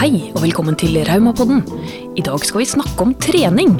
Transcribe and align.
Hei 0.00 0.30
og 0.32 0.38
velkommen 0.40 0.72
til 0.80 0.94
Raumapodden. 1.04 1.58
I 2.16 2.22
dag 2.24 2.40
skal 2.48 2.62
vi 2.62 2.66
snakke 2.70 3.04
om 3.04 3.10
trening. 3.20 3.74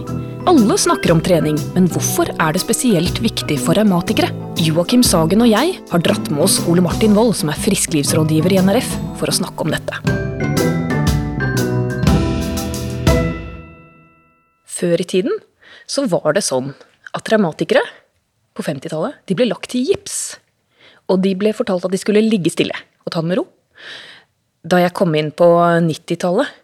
Alle 0.51 0.75
snakker 0.77 1.15
om 1.15 1.23
trening, 1.25 1.57
men 1.73 1.87
hvorfor 1.89 2.29
er 2.35 2.53
det 2.53 2.61
spesielt 2.61 3.23
viktig 3.25 3.55
for 3.57 3.73
revmatikere? 3.79 4.29
Joakim 4.61 5.01
Sagen 5.01 5.41
og 5.41 5.49
jeg 5.49 5.79
har 5.89 6.03
dratt 6.05 6.27
med 6.29 6.43
oss 6.45 6.59
Ole 6.69 6.85
Martin 6.85 7.17
Wold, 7.17 7.39
som 7.39 7.49
er 7.49 7.57
frisklivsrådgiver 7.65 8.53
i 8.53 8.59
NRF, 8.61 8.91
for 9.17 9.33
å 9.33 9.37
snakke 9.39 9.65
om 9.65 9.73
dette. 9.73 9.97
Før 14.69 15.01
i 15.01 15.07
tiden 15.09 15.41
så 15.89 16.05
var 16.05 16.37
det 16.37 16.45
sånn 16.45 16.75
at 17.17 17.33
revmatikere 17.33 17.87
på 18.53 18.67
50-tallet 18.69 19.33
ble 19.33 19.49
lagt 19.49 19.73
i 19.73 19.87
gips. 19.89 20.37
Og 21.09 21.25
de 21.25 21.33
ble 21.33 21.57
fortalt 21.57 21.89
at 21.89 21.97
de 21.97 22.03
skulle 22.05 22.21
ligge 22.29 22.53
stille 22.53 22.77
og 22.77 23.17
ta 23.17 23.25
det 23.25 23.33
med 23.33 23.41
ro. 23.41 23.47
Da 24.63 24.81
jeg 24.83 24.93
kom 24.97 25.15
inn 25.17 25.31
på 25.33 25.47
90-tallet 25.87 26.57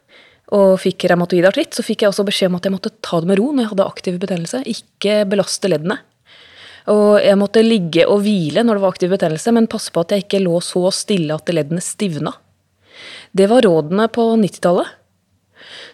og 0.56 0.77
fikk 0.78 1.09
revmatoid 1.10 1.46
artritt, 1.48 1.74
så 1.74 1.82
fikk 1.82 2.05
jeg 2.05 2.12
også 2.12 2.27
beskjed 2.27 2.52
om 2.52 2.59
at 2.59 2.66
jeg 2.69 2.74
måtte 2.74 2.92
ta 3.02 3.19
det 3.22 3.30
med 3.30 3.41
ro 3.41 3.48
når 3.50 3.64
jeg 3.64 3.70
hadde 3.72 3.86
aktiv 3.91 4.19
betennelse. 4.22 4.60
Ikke 4.70 5.16
belaste 5.27 5.70
leddene. 5.70 5.98
Og 6.92 7.16
jeg 7.19 7.38
måtte 7.41 7.64
ligge 7.66 8.05
og 8.06 8.20
hvile 8.22 8.62
når 8.62 8.78
det 8.78 8.84
var 8.84 8.95
aktiv 8.95 9.10
betennelse, 9.10 9.55
men 9.56 9.70
passe 9.70 9.91
på 9.91 10.05
at 10.05 10.14
jeg 10.14 10.27
ikke 10.27 10.45
lå 10.45 10.60
så 10.62 10.84
stille 10.95 11.34
at 11.34 11.50
leddene 11.50 11.82
stivna. 11.82 12.36
Det 13.34 13.48
var 13.50 13.66
rådene 13.66 14.06
på 14.12 14.28
90-tallet. 14.38 14.92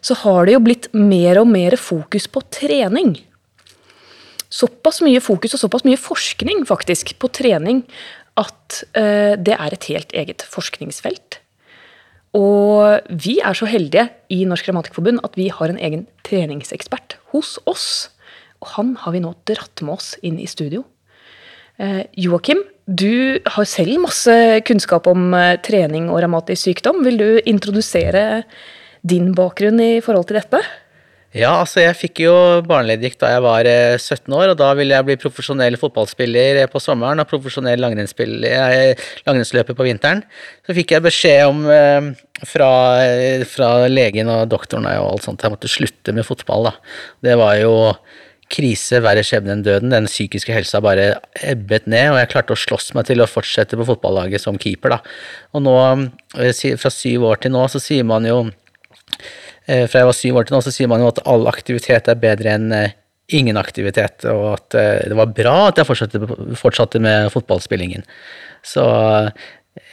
Så 0.04 0.18
har 0.20 0.46
det 0.46 0.56
jo 0.56 0.64
blitt 0.66 0.90
mer 0.92 1.40
og 1.40 1.48
mer 1.48 1.78
fokus 1.80 2.26
på 2.28 2.42
trening. 2.52 3.14
Såpass 4.52 5.00
mye 5.06 5.22
fokus 5.24 5.56
og 5.56 5.62
såpass 5.62 5.86
mye 5.86 6.00
forskning 6.00 6.66
faktisk 6.68 7.14
på 7.22 7.30
trening 7.32 7.86
at 8.36 8.82
eh, 8.98 9.38
det 9.40 9.56
er 9.56 9.72
et 9.72 9.88
helt 9.88 10.12
eget 10.12 10.44
forskningsfelt. 10.44 11.38
Og 12.38 13.12
vi 13.12 13.36
er 13.44 13.56
så 13.56 13.68
heldige 13.68 14.06
i 14.32 14.42
Norsk 14.48 14.68
Grammatikkforbund 14.68 15.20
at 15.26 15.36
vi 15.36 15.50
har 15.52 15.68
en 15.68 15.80
egen 15.80 16.06
treningsekspert 16.24 17.18
hos 17.34 17.58
oss. 17.68 17.86
Og 18.64 18.70
han 18.78 18.94
har 19.02 19.12
vi 19.12 19.20
nå 19.20 19.34
dratt 19.48 19.82
med 19.84 19.98
oss 19.98 20.14
inn 20.24 20.38
i 20.40 20.48
studio. 20.48 20.86
Eh, 21.76 22.04
Joakim, 22.16 22.62
du 22.86 23.40
har 23.44 23.68
selv 23.68 24.00
masse 24.00 24.32
kunnskap 24.68 25.08
om 25.10 25.32
eh, 25.36 25.58
trening 25.64 26.08
og 26.08 26.22
revmatisk 26.24 26.70
sykdom. 26.70 27.02
Vil 27.04 27.20
du 27.20 27.28
introdusere 27.44 28.44
din 29.02 29.32
bakgrunn 29.36 29.80
i 29.82 29.92
forhold 30.04 30.30
til 30.30 30.40
dette? 30.40 30.62
Ja, 31.32 31.54
altså 31.62 31.80
jeg 31.80 31.96
fikk 31.96 32.20
jo 32.26 32.32
barneleddgikt 32.68 33.22
da 33.22 33.30
jeg 33.32 33.42
var 33.46 33.64
17 33.64 34.26
eh, 34.28 34.34
år, 34.36 34.50
og 34.52 34.58
da 34.60 34.66
ville 34.76 34.92
jeg 34.92 35.06
bli 35.08 35.14
profesjonell 35.16 35.78
fotballspiller 35.80 36.60
eh, 36.60 36.68
på 36.68 36.82
sommeren 36.82 37.22
og 37.22 37.30
profesjonell 37.30 37.80
langrennsløper 37.80 39.78
på 39.78 39.86
vinteren. 39.86 40.20
Så 40.68 40.76
fikk 40.76 40.92
jeg 40.92 41.06
beskjed 41.06 41.46
om 41.48 41.64
eh, 41.72 42.10
fra, 42.44 42.68
fra 43.48 43.70
legen 43.88 44.28
og 44.28 44.44
doktoren 44.52 44.90
og 44.90 45.08
alt 45.14 45.24
sånt 45.24 45.40
jeg 45.40 45.54
måtte 45.54 45.72
slutte 45.72 46.12
med 46.12 46.28
fotball. 46.28 46.68
da. 46.68 46.76
Det 47.24 47.40
var 47.40 47.56
jo 47.62 47.74
krise, 48.52 49.00
verre 49.00 49.24
skjebne 49.24 49.56
enn 49.56 49.64
døden. 49.64 49.94
Den 49.94 50.12
psykiske 50.12 50.52
helsa 50.52 50.84
bare 50.84 51.14
ebbet 51.40 51.88
ned, 51.88 52.10
og 52.12 52.20
jeg 52.20 52.34
klarte 52.34 52.52
å 52.52 52.60
slåss 52.60 52.92
meg 52.98 53.08
til 53.08 53.24
å 53.24 53.30
fortsette 53.30 53.80
på 53.80 53.88
fotballaget 53.88 54.44
som 54.44 54.60
keeper. 54.60 54.98
da. 54.98 55.16
Og 55.56 55.64
nå, 55.64 55.78
fra 56.76 56.92
syv 56.92 57.30
år 57.32 57.40
til 57.40 57.56
nå, 57.56 57.64
så 57.72 57.80
sier 57.80 58.04
man 58.04 58.28
jo 58.28 58.50
Eh, 59.12 59.51
fra 59.66 60.02
jeg 60.02 60.08
var 60.08 60.18
syv 60.18 60.40
år 60.40 60.48
til 60.48 60.56
nå, 60.56 60.62
så 60.64 60.74
sier 60.74 60.90
man 60.90 61.02
jo 61.02 61.10
at 61.12 61.22
all 61.28 61.46
aktivitet 61.50 62.10
er 62.10 62.20
bedre 62.20 62.56
enn 62.56 62.74
eh, 62.76 62.98
ingen 63.32 63.56
aktivitet, 63.60 64.26
og 64.28 64.46
at 64.56 64.76
eh, 64.78 65.08
det 65.08 65.18
var 65.18 65.34
bra 65.36 65.56
at 65.70 65.80
jeg 65.80 65.88
fortsatte, 65.88 66.22
fortsatte 66.58 67.02
med 67.02 67.30
fotballspillingen. 67.34 68.04
Så 68.66 68.84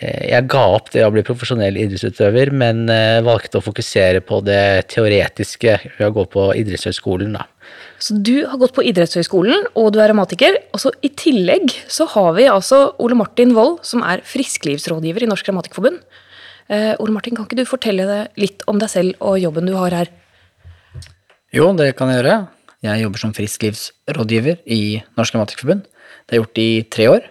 jeg 0.04 0.44
ga 0.52 0.64
opp 0.76 0.90
det 0.92 1.06
å 1.06 1.12
bli 1.14 1.24
profesjonell 1.24 1.78
idrettsutøver, 1.80 2.52
men 2.52 2.90
valgte 3.24 3.62
å 3.62 3.64
fokusere 3.64 4.20
på 4.28 4.42
det 4.44 4.90
teoretiske 4.92 5.78
ved 5.96 6.04
å 6.04 6.12
gå 6.18 6.26
på 6.34 6.50
idrettshøyskolen, 6.60 7.38
da. 7.38 7.46
Så 8.00 8.16
du 8.16 8.46
har 8.48 8.60
gått 8.60 8.76
på 8.76 8.84
idrettshøyskolen, 8.88 9.70
og 9.80 9.92
du 9.94 10.00
er 10.00 10.12
revmatiker. 10.12 10.56
Og 10.76 10.84
så 10.84 10.92
i 11.04 11.12
tillegg 11.20 11.74
så 11.92 12.08
har 12.14 12.32
vi 12.38 12.48
altså 12.52 12.94
Ole 13.04 13.18
Martin 13.20 13.52
Wold, 13.58 13.82
som 13.88 14.04
er 14.08 14.24
frisklivsrådgiver 14.28 15.26
i 15.26 15.30
Norsk 15.30 15.50
Grammatikerforbund. 15.50 16.00
Eh, 16.70 16.94
Ole 17.02 17.16
Martin, 17.16 17.34
kan 17.34 17.48
ikke 17.48 17.58
du 17.58 17.66
fortelle 17.66 18.28
litt 18.38 18.62
om 18.70 18.78
deg 18.82 18.92
selv 18.92 19.26
og 19.26 19.40
jobben 19.42 19.66
du 19.66 19.74
har 19.74 19.96
her? 19.96 20.12
Jo, 21.56 21.72
det 21.74 21.96
kan 21.98 22.12
jeg 22.12 22.22
gjøre. 22.22 22.38
Jeg 22.86 23.02
jobber 23.04 23.22
som 23.24 23.34
frisklivsrådgiver 23.36 24.62
i 24.70 25.02
Norsk 25.18 25.34
Grammatikerforbund. 25.34 25.88
Det 25.90 26.30
har 26.30 26.38
jeg 26.38 26.44
gjort 26.44 26.62
i 26.62 26.72
tre 26.94 27.08
år. 27.10 27.26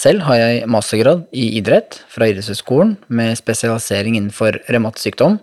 Selv 0.00 0.24
har 0.24 0.38
jeg 0.40 0.68
mastergrad 0.72 1.26
i 1.36 1.50
idrett 1.58 1.98
fra 2.08 2.30
idrettshøyskolen 2.30 2.94
med 3.12 3.36
spesialisering 3.36 4.16
innenfor 4.16 4.56
revmatisk 4.72 5.10
sykdom, 5.10 5.36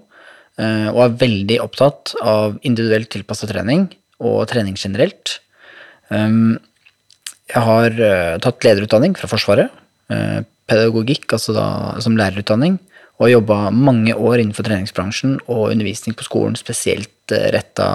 eh, 0.57 0.87
og 0.89 1.03
er 1.03 1.19
veldig 1.21 1.59
opptatt 1.61 2.15
av 2.23 2.55
individuelt 2.65 3.11
tilpasset 3.13 3.51
trening 3.51 3.91
og 4.23 4.47
trening 4.49 4.79
generelt. 4.79 5.35
Jeg 6.09 7.61
har 7.67 8.01
eh, 8.07 8.39
tatt 8.41 8.65
lederutdanning 8.65 9.13
fra 9.19 9.29
Forsvaret, 9.29 9.69
pedagogikk, 10.71 11.27
altså 11.35 11.55
da 11.55 11.67
som 12.03 12.17
lærerutdanning, 12.19 12.79
og 13.21 13.29
jobba 13.29 13.69
mange 13.75 14.15
år 14.15 14.41
innenfor 14.41 14.65
treningsbransjen 14.65 15.37
og 15.45 15.69
undervisning 15.69 16.15
på 16.17 16.25
skolen, 16.25 16.57
spesielt 16.57 17.33
eh, 17.35 17.51
retta 17.53 17.87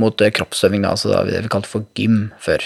mot 0.00 0.24
eh, 0.24 0.32
kroppsøving, 0.34 0.82
da, 0.82 0.96
altså 0.96 1.22
det 1.28 1.44
vi 1.44 1.52
kalte 1.52 1.70
for 1.70 1.86
gym 1.94 2.30
før. 2.42 2.64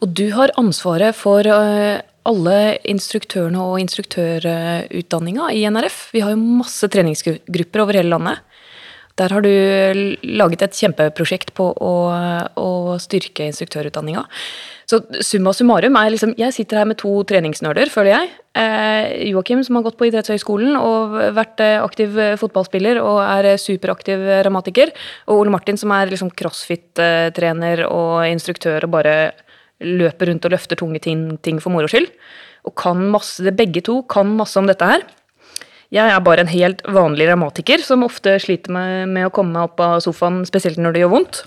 Og 0.00 0.14
du 0.16 0.30
har 0.36 0.54
ansvaret 0.60 1.16
for 1.16 1.44
eh, 1.44 2.00
alle 2.24 2.58
instruktørene 2.88 3.60
og 3.60 3.82
instruktørutdanninga 3.82 5.50
i 5.52 5.66
NRF. 5.68 6.00
Vi 6.14 6.24
har 6.24 6.32
jo 6.32 6.40
masse 6.62 6.88
treningsgrupper 6.88 7.84
over 7.84 8.00
hele 8.00 8.14
landet. 8.14 8.40
Der 9.14 9.30
har 9.30 9.44
du 9.44 9.50
laget 10.26 10.64
et 10.66 10.74
kjempeprosjekt 10.74 11.52
på 11.54 11.68
å, 11.70 11.92
å 12.58 12.70
styrke 12.98 13.46
instruktørutdanninga. 13.46 14.24
Så 14.90 14.98
summa 15.24 15.52
summarum 15.54 15.94
er 15.96 16.10
liksom 16.12 16.34
Jeg 16.38 16.52
sitter 16.56 16.82
her 16.82 16.88
med 16.90 16.98
to 17.00 17.12
treningsnerder, 17.28 17.88
føler 17.94 18.10
jeg. 18.10 18.32
Eh, 18.58 19.30
Joakim, 19.30 19.62
som 19.64 19.78
har 19.78 19.86
gått 19.86 19.96
på 20.00 20.08
idrettshøyskolen 20.10 20.74
og 20.80 21.14
vært 21.36 21.62
eh, 21.62 21.78
aktiv 21.78 22.18
eh, 22.18 22.34
fotballspiller 22.40 23.00
og 23.02 23.22
er 23.22 23.52
eh, 23.54 23.60
superaktiv 23.60 24.26
ramatiker. 24.46 24.92
Og 25.30 25.44
Ole 25.44 25.54
Martin, 25.54 25.78
som 25.80 25.94
er 25.94 26.10
liksom 26.10 26.34
crossfit-trener 26.34 27.86
og 27.86 28.26
instruktør 28.28 28.88
og 28.88 28.96
bare 28.98 29.16
løper 29.84 30.30
rundt 30.30 30.46
og 30.46 30.54
løfter 30.54 30.78
tunge 30.80 31.00
ting, 31.06 31.28
ting 31.42 31.62
for 31.62 31.74
moro 31.74 31.90
skyld. 31.90 32.10
Og 32.66 32.74
kan 32.80 32.98
masse, 33.14 33.46
begge 33.54 33.82
to 33.84 34.00
kan 34.10 34.34
masse 34.38 34.58
om 34.58 34.66
dette 34.66 34.90
her. 34.90 35.06
Jeg 35.92 36.10
er 36.10 36.24
bare 36.24 36.44
en 36.44 36.50
helt 36.50 36.80
vanlig 36.88 37.28
revmatiker 37.28 37.82
som 37.84 38.06
ofte 38.06 38.38
sliter 38.42 38.72
med, 38.72 39.12
med 39.12 39.28
å 39.28 39.32
komme 39.34 39.52
meg 39.52 39.68
opp 39.68 39.82
av 39.84 40.00
sofaen, 40.04 40.42
spesielt 40.48 40.80
når 40.80 40.94
det 40.94 41.04
gjør 41.04 41.14
vondt. 41.18 41.42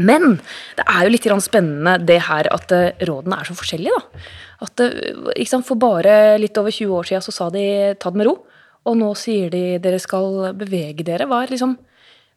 Men 0.00 0.38
det 0.78 0.86
er 0.86 1.04
jo 1.04 1.12
litt 1.12 1.28
spennende 1.44 1.98
det 2.00 2.20
her 2.28 2.48
at 2.54 2.72
eh, 2.72 2.94
rådene 3.04 3.40
er 3.40 3.48
så 3.48 3.56
forskjellige. 3.56 3.92
da. 3.92 4.22
At 4.64 4.80
eh, 4.80 5.44
sant, 5.48 5.66
For 5.66 5.76
bare 5.76 6.38
litt 6.40 6.56
over 6.56 6.72
20 6.72 6.96
år 6.96 7.08
siden 7.08 7.24
så 7.24 7.32
sa 7.32 7.50
de 7.50 7.94
'ta 7.94 8.10
det 8.10 8.16
med 8.16 8.26
ro', 8.26 8.40
og 8.86 8.96
nå 8.96 9.12
sier 9.16 9.50
de 9.50 9.78
'dere 9.78 10.00
skal 10.00 10.54
bevege 10.54 11.04
dere'. 11.04 11.28
Hva 11.28 11.42
er, 11.42 11.52
liksom, 11.52 11.76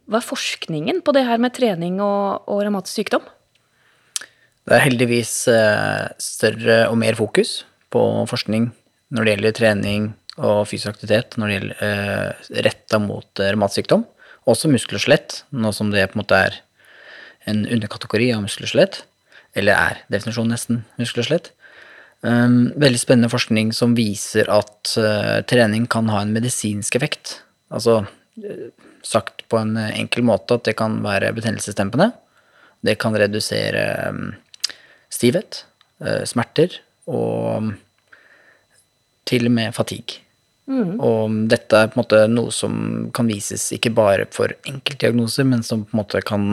hva 0.10 0.20
er 0.20 0.30
forskningen 0.32 1.02
på 1.02 1.14
det 1.14 1.26
her 1.26 1.38
med 1.38 1.54
trening 1.54 2.02
og, 2.02 2.44
og 2.48 2.64
revmatisk 2.64 2.96
sykdom? 3.06 3.24
Det 4.66 4.74
er 4.74 4.88
heldigvis 4.90 5.48
eh, 5.48 6.10
større 6.18 6.90
og 6.90 6.98
mer 6.98 7.16
fokus 7.16 7.64
på 7.94 8.02
forskning 8.28 8.74
når 9.14 9.24
det 9.24 9.34
gjelder 9.36 9.54
trening 9.54 10.14
og 10.36 10.66
fysisk 10.68 10.96
aktivitet, 10.96 11.38
når 11.40 11.48
det 11.48 11.56
gjelder 11.56 12.62
retta 12.68 13.00
mot 13.00 13.40
revmatsykdom. 13.40 14.04
Også 14.50 14.70
muskel 14.70 15.00
og 15.00 15.06
skjelett, 15.06 15.44
nå 15.56 15.72
som 15.74 15.92
det 15.94 16.10
på 16.12 16.18
en 16.18 16.22
måte 16.22 16.40
er 16.48 16.58
en 17.50 17.64
underkategori 17.66 18.32
av 18.36 18.44
muskel 18.46 18.68
og 18.68 18.74
skjelett. 18.74 19.04
Eller 19.56 19.78
er 19.80 20.02
definisjonen 20.12 20.54
nesten 20.54 20.82
muskel 21.00 21.24
og 21.24 21.30
skjelett. 21.30 21.52
Um, 22.26 22.72
veldig 22.82 23.00
spennende 23.00 23.30
forskning 23.30 23.72
som 23.76 23.94
viser 23.98 24.50
at 24.50 24.96
uh, 24.98 25.42
trening 25.46 25.86
kan 25.92 26.10
ha 26.10 26.24
en 26.24 26.34
medisinsk 26.34 26.98
effekt. 26.98 27.40
Altså 27.70 28.00
uh, 28.02 28.68
sagt 29.06 29.46
på 29.52 29.60
en 29.62 29.78
enkel 29.78 30.26
måte 30.26 30.58
at 30.58 30.66
det 30.66 30.78
kan 30.80 30.98
være 31.06 31.34
betennelsesdempende. 31.38 32.10
Det 32.86 32.98
kan 33.02 33.18
redusere 33.18 33.86
um, 34.10 34.34
stivhet, 35.14 35.64
uh, 36.02 36.24
smerter 36.26 36.80
og 37.06 37.70
um, 37.70 37.74
til 39.30 39.50
og 39.50 39.58
med 39.58 39.74
fatigue. 39.78 40.25
Mm. 40.66 40.96
Og 40.98 41.36
dette 41.52 41.78
er 41.78 41.92
på 41.92 42.00
en 42.00 42.02
måte 42.02 42.22
noe 42.32 42.54
som 42.54 42.78
kan 43.14 43.28
vises 43.30 43.68
ikke 43.76 43.94
bare 43.94 44.26
for 44.34 44.54
enkeltdiagnoser, 44.66 45.46
men 45.48 45.62
som 45.66 45.84
på 45.86 45.94
en 45.94 46.02
måte 46.02 46.24
kan 46.26 46.48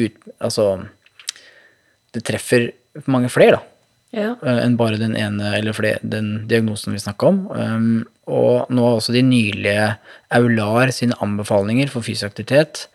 ut 0.00 0.16
Altså 0.40 0.86
Det 2.10 2.24
treffer 2.26 2.70
mange 3.06 3.28
flere, 3.30 3.60
da. 3.60 3.66
Ja. 4.10 4.30
Eh, 4.42 4.64
enn 4.64 4.74
bare 4.74 4.98
den 4.98 5.12
ene 5.14 5.52
eller 5.60 5.76
flere, 5.76 6.00
den 6.02 6.48
diagnosen 6.50 6.96
vi 6.96 6.98
snakka 6.98 7.28
om. 7.28 7.44
Um, 7.54 8.00
og 8.26 8.72
nå 8.72 8.82
har 8.82 8.96
også 8.98 9.14
de 9.14 9.22
nylige 9.22 9.84
Aular 10.34 10.90
sine 10.90 11.14
anbefalinger 11.22 11.92
for 11.92 12.02
fysisk 12.02 12.32
aktivitet 12.32 12.88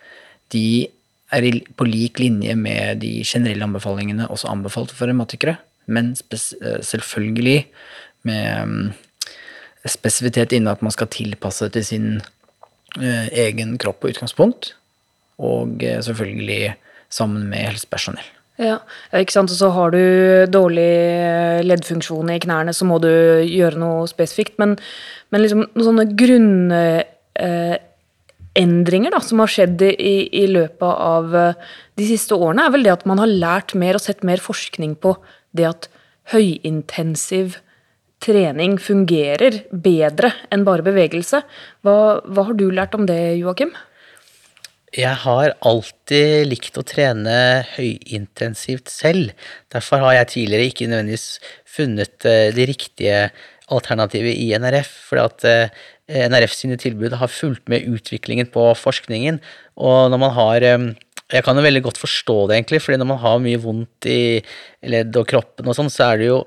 de 0.54 0.88
er 1.34 1.48
på 1.78 1.88
lik 1.88 2.20
linje 2.22 2.56
med 2.56 3.02
de 3.02 3.24
generelle 3.26 3.66
anbefalingene 3.66 4.28
også 4.30 4.50
anbefalt 4.52 4.94
for 4.94 5.10
revmatikere, 5.10 5.58
men 5.88 6.14
eh, 6.32 6.82
selvfølgelig 6.86 7.66
med 8.26 8.64
um, 8.64 8.94
spesifitet 9.90 10.54
innen 10.56 10.72
at 10.72 10.82
man 10.86 10.94
skal 10.94 11.10
tilpasse 11.14 11.66
til 11.74 11.84
sin 11.86 12.08
eh, 13.00 13.28
egen 13.46 13.78
kropp 13.82 14.00
og 14.04 14.10
utgangspunkt, 14.16 14.64
og 15.42 15.84
eh, 15.84 16.02
selvfølgelig 16.06 16.76
sammen 17.14 17.44
med 17.52 17.60
helsepersonell. 17.70 18.30
Ja, 18.56 18.78
ikke 19.12 19.36
sant. 19.36 19.52
Og 19.52 19.58
så 19.60 19.68
har 19.76 19.92
du 19.92 20.00
dårlig 20.48 20.88
eh, 20.88 21.60
leddfunksjon 21.66 22.30
i 22.32 22.40
knærne, 22.44 22.74
så 22.76 22.86
må 22.88 23.00
du 23.04 23.10
gjøre 23.44 23.78
noe 23.82 24.08
spesifikt. 24.08 24.56
Men, 24.62 24.78
men 25.34 25.42
liksom 25.44 25.62
noen 25.66 25.88
sånne 25.90 26.06
grunnendringer 26.22 29.12
da, 29.12 29.20
som 29.24 29.40
har 29.44 29.50
skjedd 29.52 29.80
i, 29.90 30.16
i 30.32 30.48
løpet 30.54 30.88
av 30.88 31.36
eh, 31.36 31.54
de 32.00 32.06
siste 32.08 32.34
årene, 32.38 32.64
er 32.64 32.72
vel 32.78 32.84
det 32.88 32.96
at 32.96 33.08
man 33.10 33.20
har 33.20 33.28
lært 33.28 33.76
mer 33.76 33.96
og 34.00 34.04
sett 34.06 34.24
mer 34.28 34.40
forskning 34.44 34.96
på 35.04 35.12
det 35.56 35.66
at 35.74 35.90
høyintensiv 36.32 37.48
trening 38.24 38.78
fungerer 38.82 39.64
bedre 39.72 40.32
enn 40.54 40.64
bare 40.68 40.86
bevegelse. 40.86 41.44
Hva, 41.86 41.98
hva 42.26 42.48
har 42.48 42.56
du 42.58 42.70
lært 42.72 42.96
om 42.98 43.06
det, 43.10 43.20
Joakim? 43.42 43.74
Jeg 44.96 45.18
har 45.26 45.52
alltid 45.68 46.46
likt 46.48 46.78
å 46.80 46.86
trene 46.88 47.66
høyintensivt 47.74 48.88
selv. 48.88 49.34
Derfor 49.74 50.06
har 50.06 50.22
jeg 50.22 50.32
tidligere 50.32 50.70
ikke 50.72 50.88
nødvendigvis 50.88 51.28
funnet 51.68 52.16
de 52.56 52.68
riktige 52.70 53.26
alternativet 53.74 54.38
i 54.38 54.54
NRF. 54.58 54.92
fordi 55.10 55.24
at 55.24 55.46
eh, 55.50 56.30
NRF 56.30 56.54
sine 56.54 56.78
tilbud 56.78 57.18
har 57.18 57.28
fulgt 57.28 57.68
med 57.70 57.88
utviklingen 57.88 58.48
på 58.48 58.74
forskningen. 58.78 59.40
Og 59.76 60.12
når 60.12 60.22
man 60.22 60.34
har 60.38 60.62
eh, 60.62 60.78
Jeg 61.34 61.42
kan 61.42 61.58
jo 61.58 61.64
veldig 61.66 61.82
godt 61.88 61.98
forstå 61.98 62.36
det, 62.50 62.58
egentlig, 62.60 62.80
fordi 62.86 63.00
når 63.02 63.08
man 63.10 63.22
har 63.24 63.40
mye 63.42 63.62
vondt 63.64 64.08
i 64.12 64.20
ledd 64.86 65.16
og 65.18 65.26
kroppen 65.32 65.72
og 65.72 65.74
sånn, 65.74 65.90
så 65.90 66.12
er 66.12 66.22
det 66.22 66.28
jo, 66.28 66.38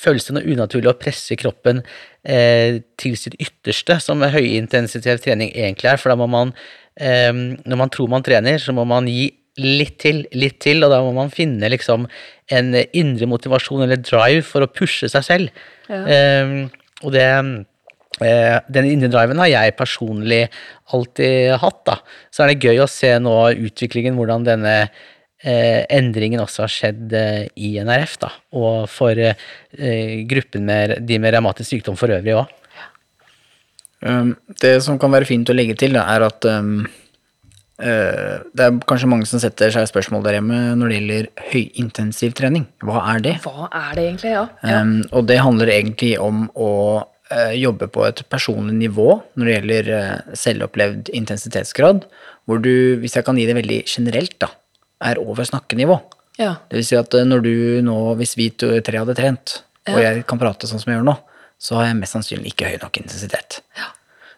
føles 0.00 0.24
det 0.24 0.36
noe 0.38 0.54
unaturlig 0.54 0.88
å 0.88 0.96
presse 0.96 1.36
kroppen 1.36 1.82
til 2.24 3.18
sitt 3.20 3.36
ytterste, 3.36 3.98
som 4.00 4.24
høyintensitiv 4.24 5.20
trening 5.20 5.52
egentlig 5.52 5.92
er. 5.92 6.00
For 6.00 6.10
da 6.10 6.16
må 6.16 6.30
man 6.32 6.54
eh, 6.96 7.32
når 7.32 7.80
man 7.80 7.92
tror 7.92 8.08
man 8.12 8.24
trener, 8.26 8.58
så 8.62 8.74
må 8.76 8.86
man 8.88 9.08
gi 9.10 9.28
litt 9.60 9.96
til, 10.02 10.24
litt 10.36 10.58
til, 10.64 10.84
og 10.84 10.92
da 10.92 11.00
må 11.04 11.14
man 11.16 11.32
finne 11.32 11.70
liksom 11.72 12.04
en 12.52 12.74
indre 12.76 13.28
motivasjon 13.30 13.86
eller 13.86 14.02
drive 14.02 14.44
for 14.46 14.64
å 14.64 14.70
pushe 14.70 15.08
seg 15.12 15.24
selv. 15.24 15.64
Ja. 15.88 16.02
Um, 16.44 16.58
og 17.04 17.14
det 17.14 17.24
den 18.18 18.86
indre 18.88 19.10
driven 19.12 19.42
har 19.42 19.50
jeg 19.52 19.76
personlig 19.76 20.46
alltid 20.94 21.56
hatt, 21.60 21.82
da. 21.88 21.98
Så 22.32 22.44
er 22.44 22.52
det 22.52 22.64
gøy 22.64 22.80
å 22.80 22.88
se 22.88 23.10
nå 23.20 23.34
utviklingen, 23.68 24.16
hvordan 24.16 24.46
denne 24.46 24.78
Eh, 25.46 25.82
endringen 25.92 26.40
også 26.40 26.62
har 26.64 26.72
skjedd 26.72 27.12
eh, 27.12 27.42
i 27.60 27.74
NRF, 27.84 28.14
da. 28.22 28.30
Og 28.56 28.86
for 28.88 29.20
gruppen 30.26 30.64
med 30.64 30.94
de 31.06 31.18
med 31.20 31.34
revmatisk 31.36 31.74
sykdom 31.74 31.98
for 32.00 32.10
øvrig 32.14 32.38
òg. 32.40 32.54
Um, 34.06 34.34
det 34.60 34.78
som 34.84 34.98
kan 35.00 35.12
være 35.12 35.28
fint 35.28 35.48
å 35.50 35.56
legge 35.56 35.76
til, 35.78 35.96
da, 35.96 36.04
er 36.14 36.24
at 36.26 36.46
um, 36.48 36.86
uh, 37.80 38.34
det 38.52 38.64
er 38.64 38.78
kanskje 38.88 39.08
mange 39.10 39.28
som 39.28 39.40
setter 39.42 39.72
seg 39.72 39.88
spørsmål 39.88 40.24
der 40.24 40.38
hjemme 40.38 40.58
når 40.78 40.92
det 40.92 40.98
gjelder 40.98 41.28
høyintensiv 41.52 42.36
trening. 42.38 42.66
Hva 42.84 43.04
er 43.14 43.22
det? 43.24 43.36
Hva 43.44 43.68
er 43.70 43.96
det 43.96 44.06
egentlig, 44.08 44.34
ja. 44.36 44.46
Um, 44.64 44.98
og 45.12 45.28
det 45.30 45.40
handler 45.42 45.72
egentlig 45.76 46.14
om 46.22 46.46
å 46.54 46.70
jobbe 47.58 47.88
på 47.90 48.04
et 48.06 48.20
personlig 48.30 48.76
nivå 48.78 49.08
når 49.34 49.48
det 49.48 49.54
gjelder 49.54 49.88
uh, 49.90 50.34
selvopplevd 50.38 51.10
intensitetsgrad, 51.16 52.04
hvor 52.46 52.60
du, 52.62 52.98
hvis 53.02 53.16
jeg 53.18 53.26
kan 53.26 53.38
gi 53.38 53.48
det 53.48 53.56
veldig 53.58 53.80
generelt, 53.90 54.36
da, 54.42 54.52
er 55.02 55.18
over 55.18 55.48
snakkenivå. 55.48 55.98
Ja. 56.38 56.52
Det 56.70 56.78
vil 56.78 56.86
si 56.86 56.98
at 56.98 57.16
når 57.26 57.42
du 57.42 57.54
nå, 57.86 57.96
hvis 58.20 58.36
vi 58.38 58.50
tre 58.54 59.00
hadde 59.00 59.16
trent, 59.18 59.58
og 59.90 59.98
jeg 60.02 60.24
kan 60.28 60.40
prate 60.40 60.68
sånn 60.68 60.82
som 60.82 60.92
jeg 60.92 61.00
gjør 61.00 61.08
nå, 61.08 61.16
så 61.58 61.78
har 61.78 61.88
jeg 61.88 61.98
mest 62.00 62.16
sannsynlig 62.16 62.52
ikke 62.52 62.70
høy 62.70 62.80
nok 62.82 62.98
intensitet. 63.00 63.60
Ja. 63.78 63.90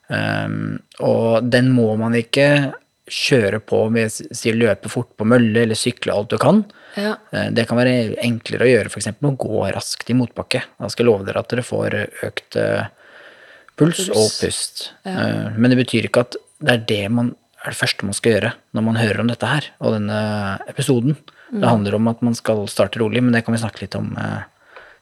Um, 0.09 0.79
og 1.05 1.49
den 1.53 1.73
må 1.75 1.91
man 2.01 2.15
ikke 2.17 2.73
kjøre 3.13 3.61
på 3.65 3.81
med 3.95 4.13
si, 4.13 4.53
løpe 4.55 4.91
fort 4.93 5.11
på 5.19 5.27
mølle 5.29 5.65
eller 5.65 5.79
sykle 5.79 6.15
alt 6.15 6.31
du 6.33 6.39
kan. 6.43 6.63
Ja. 6.99 7.17
Uh, 7.33 7.49
det 7.55 7.67
kan 7.69 7.81
være 7.81 8.19
enklere 8.25 8.67
å 8.67 8.71
gjøre 8.71 8.93
f.eks. 8.93 9.11
å 9.15 9.35
gå 9.45 9.65
raskt 9.75 10.13
i 10.13 10.17
motbakke. 10.19 10.63
Da 10.79 10.93
skal 10.93 11.07
jeg 11.07 11.11
love 11.11 11.29
dere 11.29 11.43
at 11.43 11.51
dere 11.53 11.67
får 11.67 11.99
økt 12.29 12.61
uh, 12.61 12.87
puls, 13.79 14.05
puls, 14.05 14.13
og 14.13 14.31
pust. 14.43 14.87
Ja. 15.09 15.51
Men 15.57 15.75
det 15.75 15.81
betyr 15.83 16.09
ikke 16.09 16.27
at 16.27 16.39
det 16.59 16.75
er 16.75 16.87
det 16.91 17.05
man 17.15 17.35
er 17.59 17.75
det 17.75 17.81
første 17.81 18.07
man 18.07 18.15
skal 18.15 18.37
gjøre 18.37 18.53
når 18.77 18.85
man 18.87 18.99
hører 19.01 19.21
om 19.25 19.31
dette 19.31 19.49
her 19.51 19.67
og 19.83 19.97
denne 19.97 20.21
episoden. 20.71 21.19
Mm. 21.51 21.59
Det 21.59 21.73
handler 21.73 21.97
om 21.99 22.11
at 22.13 22.23
man 22.23 22.39
skal 22.39 22.63
starte 22.71 23.01
rolig, 23.03 23.25
men 23.25 23.35
det 23.35 23.43
kan 23.47 23.57
vi 23.57 23.61
snakke 23.65 23.83
litt 23.83 23.97
om 23.99 24.13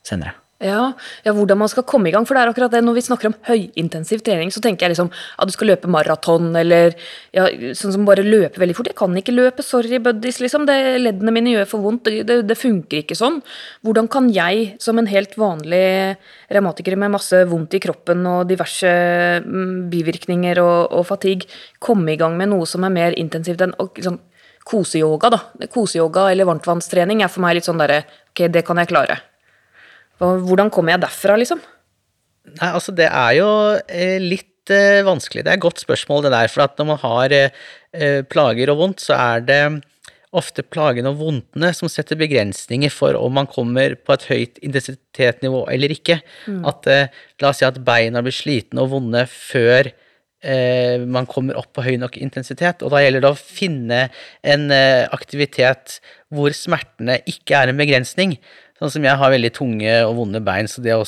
senere. 0.05 0.33
Ja, 0.57 0.95
ja, 1.21 1.31
hvordan 1.37 1.59
man 1.61 1.69
skal 1.69 1.85
komme 1.85 2.09
i 2.09 2.11
gang. 2.11 2.25
For 2.25 2.33
det 2.33 2.41
er 2.41 2.49
akkurat 2.49 2.71
det, 2.73 2.79
når 2.81 2.95
vi 2.97 3.01
snakker 3.05 3.29
om 3.29 3.35
høyintensiv 3.45 4.23
trening, 4.25 4.49
så 4.49 4.61
tenker 4.63 4.87
jeg 4.87 4.95
liksom 4.95 5.11
at 5.13 5.49
du 5.49 5.53
skal 5.53 5.69
løpe 5.69 5.91
maraton 5.93 6.49
eller 6.57 6.95
ja, 7.35 7.45
sånn 7.77 7.93
som 7.93 8.07
bare 8.07 8.25
løpe 8.25 8.57
veldig 8.63 8.77
fort. 8.77 8.89
Jeg 8.89 8.97
kan 8.97 9.13
ikke 9.21 9.35
løpe, 9.35 9.65
sorry 9.65 9.99
buddies, 10.01 10.39
liksom. 10.41 10.65
Det, 10.65 10.77
leddene 11.03 11.35
mine 11.35 11.53
gjør 11.53 11.69
for 11.75 11.85
vondt. 11.85 12.09
Det, 12.09 12.39
det, 12.49 12.57
funker 12.57 13.03
ikke 13.03 13.19
sånn. 13.19 13.37
Hvordan 13.85 14.09
kan 14.09 14.31
jeg, 14.33 14.73
som 14.81 14.97
en 14.97 15.11
helt 15.11 15.37
vanlig 15.37 16.17
revmatiker 16.49 16.97
med 16.97 17.13
masse 17.19 17.43
vondt 17.53 17.77
i 17.77 17.83
kroppen 17.83 18.25
og 18.25 18.49
diverse 18.49 18.89
mm, 19.45 19.87
bivirkninger 19.93 20.65
og, 20.65 20.89
og 20.89 21.05
fatigue, 21.13 21.45
komme 21.77 22.15
i 22.15 22.17
gang 22.17 22.33
med 22.39 22.49
noe 22.55 22.65
som 22.65 22.81
er 22.87 22.97
mer 22.97 23.21
intensivt 23.21 23.61
enn 23.61 23.77
liksom, 23.77 24.23
koseyoga, 24.65 25.35
da. 25.37 25.45
Koseyoga 25.69 26.31
eller 26.33 26.49
varmtvannstrening 26.49 27.21
er 27.21 27.29
for 27.29 27.45
meg 27.45 27.59
litt 27.59 27.69
sånn 27.69 27.85
derre 27.85 28.07
Ok, 28.31 28.47
det 28.53 28.65
kan 28.65 28.81
jeg 28.81 28.89
klare. 28.89 29.21
Hvordan 30.19 30.71
kommer 30.73 30.95
jeg 30.95 31.03
derfra, 31.05 31.35
liksom? 31.39 31.59
Nei, 32.55 32.69
altså 32.71 32.93
det 32.95 33.09
er 33.09 33.35
jo 33.37 33.49
eh, 33.91 34.17
litt 34.23 34.71
eh, 34.73 35.03
vanskelig. 35.05 35.43
Det 35.43 35.51
er 35.51 35.59
et 35.59 35.65
godt 35.67 35.83
spørsmål, 35.83 36.25
det 36.25 36.33
der. 36.33 36.49
For 36.51 36.65
at 36.65 36.79
når 36.79 36.89
man 36.93 37.01
har 37.03 37.35
eh, 37.35 38.23
plager 38.31 38.73
og 38.73 38.81
vondt, 38.81 39.03
så 39.03 39.17
er 39.17 39.45
det 39.47 39.61
ofte 40.37 40.63
plagene 40.65 41.13
og 41.13 41.21
vondtene 41.21 41.69
som 41.73 41.89
setter 41.89 42.19
begrensninger 42.19 42.91
for 42.93 43.15
om 43.17 43.31
man 43.37 43.47
kommer 43.49 43.95
på 43.95 44.13
et 44.13 44.25
høyt 44.27 44.59
intensitetsnivå 44.65 45.63
eller 45.71 45.93
ikke. 45.95 46.19
Mm. 46.49 46.65
At 46.67 46.89
La 47.41 47.53
oss 47.53 47.61
si 47.61 47.67
at 47.67 47.79
beina 47.85 48.21
blir 48.25 48.35
slitne 48.35 48.83
og 48.83 48.91
vonde 48.91 49.23
før 49.31 49.87
eh, 49.87 50.99
man 51.07 51.29
kommer 51.31 51.57
opp 51.59 51.71
på 51.77 51.85
høy 51.87 51.95
nok 52.01 52.19
intensitet. 52.19 52.83
Og 52.83 52.91
da 52.93 53.01
gjelder 53.03 53.23
det 53.23 53.31
å 53.31 53.39
finne 53.39 54.01
en 54.43 54.69
aktivitet 55.15 55.99
hvor 56.33 56.51
smertene 56.55 57.21
ikke 57.29 57.61
er 57.61 57.71
en 57.71 57.79
begrensning. 57.79 58.35
Sånn 58.77 58.91
som 58.93 59.05
jeg 59.07 59.17
har 59.17 59.31
veldig 59.33 59.49
tunge 59.55 59.93
og 60.05 60.11
vonde 60.19 60.41
bein, 60.45 60.67
så 60.69 60.83
det 60.85 60.93
å 60.93 61.05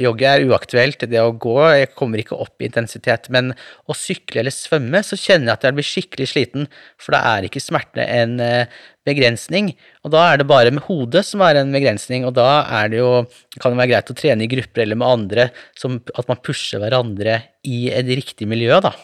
jogge 0.00 0.30
er 0.30 0.46
uaktuelt. 0.48 1.04
Det 1.04 1.20
å 1.20 1.34
gå 1.36 1.58
jeg 1.76 1.90
kommer 1.98 2.22
ikke 2.22 2.38
opp 2.40 2.62
i 2.62 2.70
intensitet. 2.70 3.28
Men 3.34 3.52
å 3.84 3.96
sykle 3.96 4.40
eller 4.40 4.54
svømme, 4.54 5.02
så 5.04 5.18
kjenner 5.20 5.50
jeg 5.50 5.58
at 5.58 5.66
jeg 5.68 5.76
blir 5.76 5.88
skikkelig 5.90 6.30
sliten, 6.30 6.66
for 6.96 7.12
da 7.12 7.20
er 7.34 7.48
ikke 7.48 7.60
smertene 7.60 8.08
en 8.16 8.34
eh, 8.40 8.80
begrensning. 9.04 9.74
Og 10.06 10.16
da 10.16 10.24
er 10.30 10.40
det 10.40 10.48
bare 10.48 10.72
med 10.72 10.86
hodet 10.88 11.26
som 11.28 11.44
er 11.44 11.60
en 11.60 11.76
begrensning, 11.76 12.24
og 12.24 12.32
da 12.40 12.62
er 12.80 12.92
det 12.94 13.02
jo, 13.02 13.12
kan 13.58 13.74
det 13.74 13.82
være 13.82 13.92
greit 13.92 14.16
å 14.16 14.20
trene 14.22 14.48
i 14.48 14.52
grupper 14.56 14.86
eller 14.86 15.02
med 15.04 15.12
andre, 15.20 15.48
som 15.76 16.00
at 16.16 16.32
man 16.32 16.40
pusher 16.40 16.80
hverandre 16.80 17.42
i 17.68 17.90
et 17.92 18.08
riktig 18.08 18.48
miljø, 18.48 18.80
da. 18.88 18.96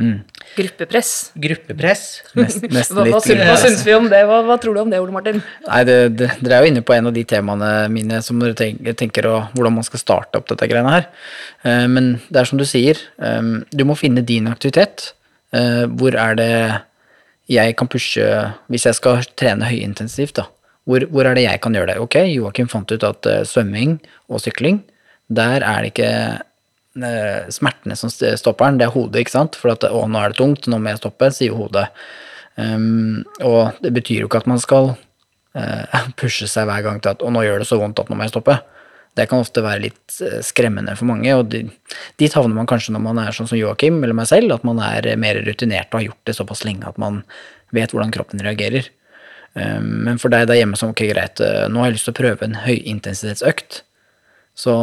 Mm. 0.00 0.20
Gruppepress. 0.56 1.32
Gruppepress. 1.34 2.02
Nest, 2.34 2.64
hva 2.96 3.04
hva, 3.04 3.20
hva 3.20 3.56
syns 3.60 3.82
vi 3.84 3.94
om 3.94 4.08
det? 4.10 4.22
Hva, 4.28 4.40
hva, 4.48 4.56
tror 4.60 4.76
du 4.76 4.82
om 4.82 4.92
det, 4.92 5.00
Ole 5.02 5.14
Martin? 5.14 5.42
Nei, 5.66 5.80
det, 5.88 5.96
det, 6.16 6.30
Dere 6.40 6.56
er 6.56 6.64
jo 6.64 6.72
inne 6.72 6.84
på 6.86 6.96
en 6.96 7.10
av 7.10 7.16
de 7.16 7.24
temaene 7.28 7.70
mine 7.92 8.22
som 8.24 8.40
dere 8.40 8.56
tenker, 8.58 8.96
tenker 8.98 9.28
og 9.30 9.54
hvordan 9.54 9.76
man 9.76 9.86
skal 9.86 10.02
starte 10.02 10.40
opp 10.40 10.48
dette 10.50 10.68
greiene 10.70 10.94
her. 10.94 11.08
Uh, 11.66 11.86
men 11.92 12.14
det 12.30 12.42
er 12.42 12.50
som 12.50 12.60
du 12.60 12.66
sier, 12.68 13.00
um, 13.20 13.58
du 13.70 13.84
må 13.88 13.98
finne 13.98 14.24
din 14.26 14.48
aktivitet. 14.50 15.12
Uh, 15.54 15.84
hvor 16.00 16.16
er 16.16 16.38
det 16.38 16.52
jeg 17.50 17.74
kan 17.74 17.88
pushe 17.90 18.22
Hvis 18.70 18.84
jeg 18.86 18.94
skal 18.94 19.24
trene 19.34 19.66
høyintensivt, 19.66 20.36
da. 20.38 20.46
Hvor, 20.86 21.02
hvor 21.10 21.26
er 21.26 21.34
det 21.36 21.48
jeg 21.48 21.60
kan 21.62 21.74
gjøre 21.74 21.92
det? 21.92 22.02
Ok, 22.02 22.22
Joakim 22.30 22.70
fant 22.70 22.92
ut 22.94 23.04
at 23.04 23.26
uh, 23.28 23.42
svømming 23.46 23.98
og 24.30 24.40
sykling, 24.42 24.84
der 25.30 25.66
er 25.66 25.82
det 25.82 25.92
ikke 25.92 26.12
Eh, 26.12 26.38
smertene 26.94 27.94
som 27.94 28.10
stopper 28.10 28.66
den, 28.66 28.80
det 28.80 28.88
er 28.88 28.94
hodet, 28.94 29.22
ikke 29.22 29.36
sant. 29.36 29.56
For 29.58 29.72
at 29.72 29.84
'å, 29.86 30.08
nå 30.10 30.18
er 30.18 30.32
det 30.32 30.40
tungt, 30.40 30.66
nå 30.66 30.78
må 30.78 30.90
jeg 30.90 31.02
stoppe', 31.02 31.30
sier 31.34 31.54
hodet. 31.54 31.86
Um, 32.56 33.22
og 33.46 33.78
det 33.80 33.92
betyr 33.94 34.24
jo 34.24 34.28
ikke 34.28 34.42
at 34.42 34.50
man 34.50 34.60
skal 34.60 34.92
uh, 34.92 36.00
pushe 36.20 36.48
seg 36.50 36.68
hver 36.68 36.84
gang 36.86 37.00
til 37.00 37.14
at 37.14 37.22
'å, 37.22 37.30
nå 37.32 37.44
gjør 37.46 37.62
det 37.62 37.70
så 37.70 37.78
vondt 37.80 38.02
at 38.02 38.10
nå 38.10 38.18
må 38.18 38.26
jeg 38.26 38.34
stoppe'. 38.34 38.58
Det 39.18 39.26
kan 39.30 39.42
ofte 39.42 39.62
være 39.62 39.84
litt 39.86 40.18
uh, 40.22 40.40
skremmende 40.44 40.96
for 40.98 41.08
mange, 41.10 41.34
og 41.34 41.50
dit 41.50 42.36
havner 42.36 42.56
man 42.56 42.68
kanskje 42.70 42.94
når 42.94 43.04
man 43.06 43.22
er 43.22 43.34
sånn 43.36 43.48
som 43.50 43.58
Joakim 43.58 44.02
eller 44.02 44.16
meg 44.16 44.30
selv, 44.30 44.54
at 44.54 44.66
man 44.66 44.82
er 44.84 45.12
mer 45.20 45.40
rutinert 45.46 45.90
og 45.92 46.00
har 46.00 46.08
gjort 46.10 46.24
det 46.30 46.36
såpass 46.38 46.64
lenge 46.66 46.88
at 46.88 46.98
man 47.00 47.22
vet 47.74 47.94
hvordan 47.94 48.14
kroppen 48.14 48.42
reagerer. 48.42 48.90
Um, 49.54 50.06
men 50.06 50.18
for 50.22 50.30
deg 50.30 50.48
der 50.50 50.60
hjemme 50.60 50.78
som 50.78 50.92
ok, 50.92 51.06
greit, 51.10 51.40
nå 51.40 51.82
har 51.82 51.90
jeg 51.90 51.98
lyst 51.98 52.10
til 52.10 52.14
å 52.14 52.20
prøve 52.20 52.46
en 52.46 52.60
høyintensitetsøkt, 52.66 53.84
så 54.58 54.74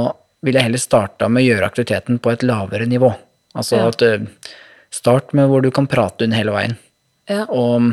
ville 0.45 0.59
jeg 0.59 0.69
heller 0.69 0.81
starta 0.81 1.29
med 1.31 1.43
å 1.43 1.47
gjøre 1.47 1.69
aktiviteten 1.69 2.19
på 2.23 2.33
et 2.33 2.45
lavere 2.45 2.87
nivå. 2.89 3.11
Altså 3.57 3.79
ja. 3.79 3.91
at 3.91 4.05
eh, 4.05 4.25
Start 4.93 5.33
med 5.35 5.49
hvor 5.51 5.59
du 5.59 5.67
kan 5.75 5.83
prate 5.91 6.23
under 6.23 6.39
hele 6.39 6.53
veien. 6.55 6.77
Ja. 7.27 7.41
Og 7.51 7.89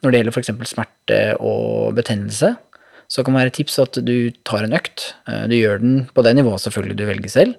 når 0.00 0.06
det 0.06 0.20
gjelder 0.20 0.32
f.eks. 0.32 0.70
smerte 0.70 1.18
og 1.36 1.92
betennelse, 1.98 2.54
så 3.12 3.24
kan 3.24 3.34
det 3.34 3.42
være 3.42 3.52
et 3.52 3.58
tips 3.58 3.76
at 3.82 3.98
du 4.06 4.14
tar 4.48 4.64
en 4.64 4.76
økt. 4.78 5.10
Eh, 5.28 5.44
du 5.50 5.56
gjør 5.58 5.82
den 5.82 5.98
på 6.14 6.24
det 6.24 6.32
nivået 6.38 6.64
selvfølgelig 6.64 6.96
du 6.96 7.04
velger 7.10 7.34
selv, 7.34 7.58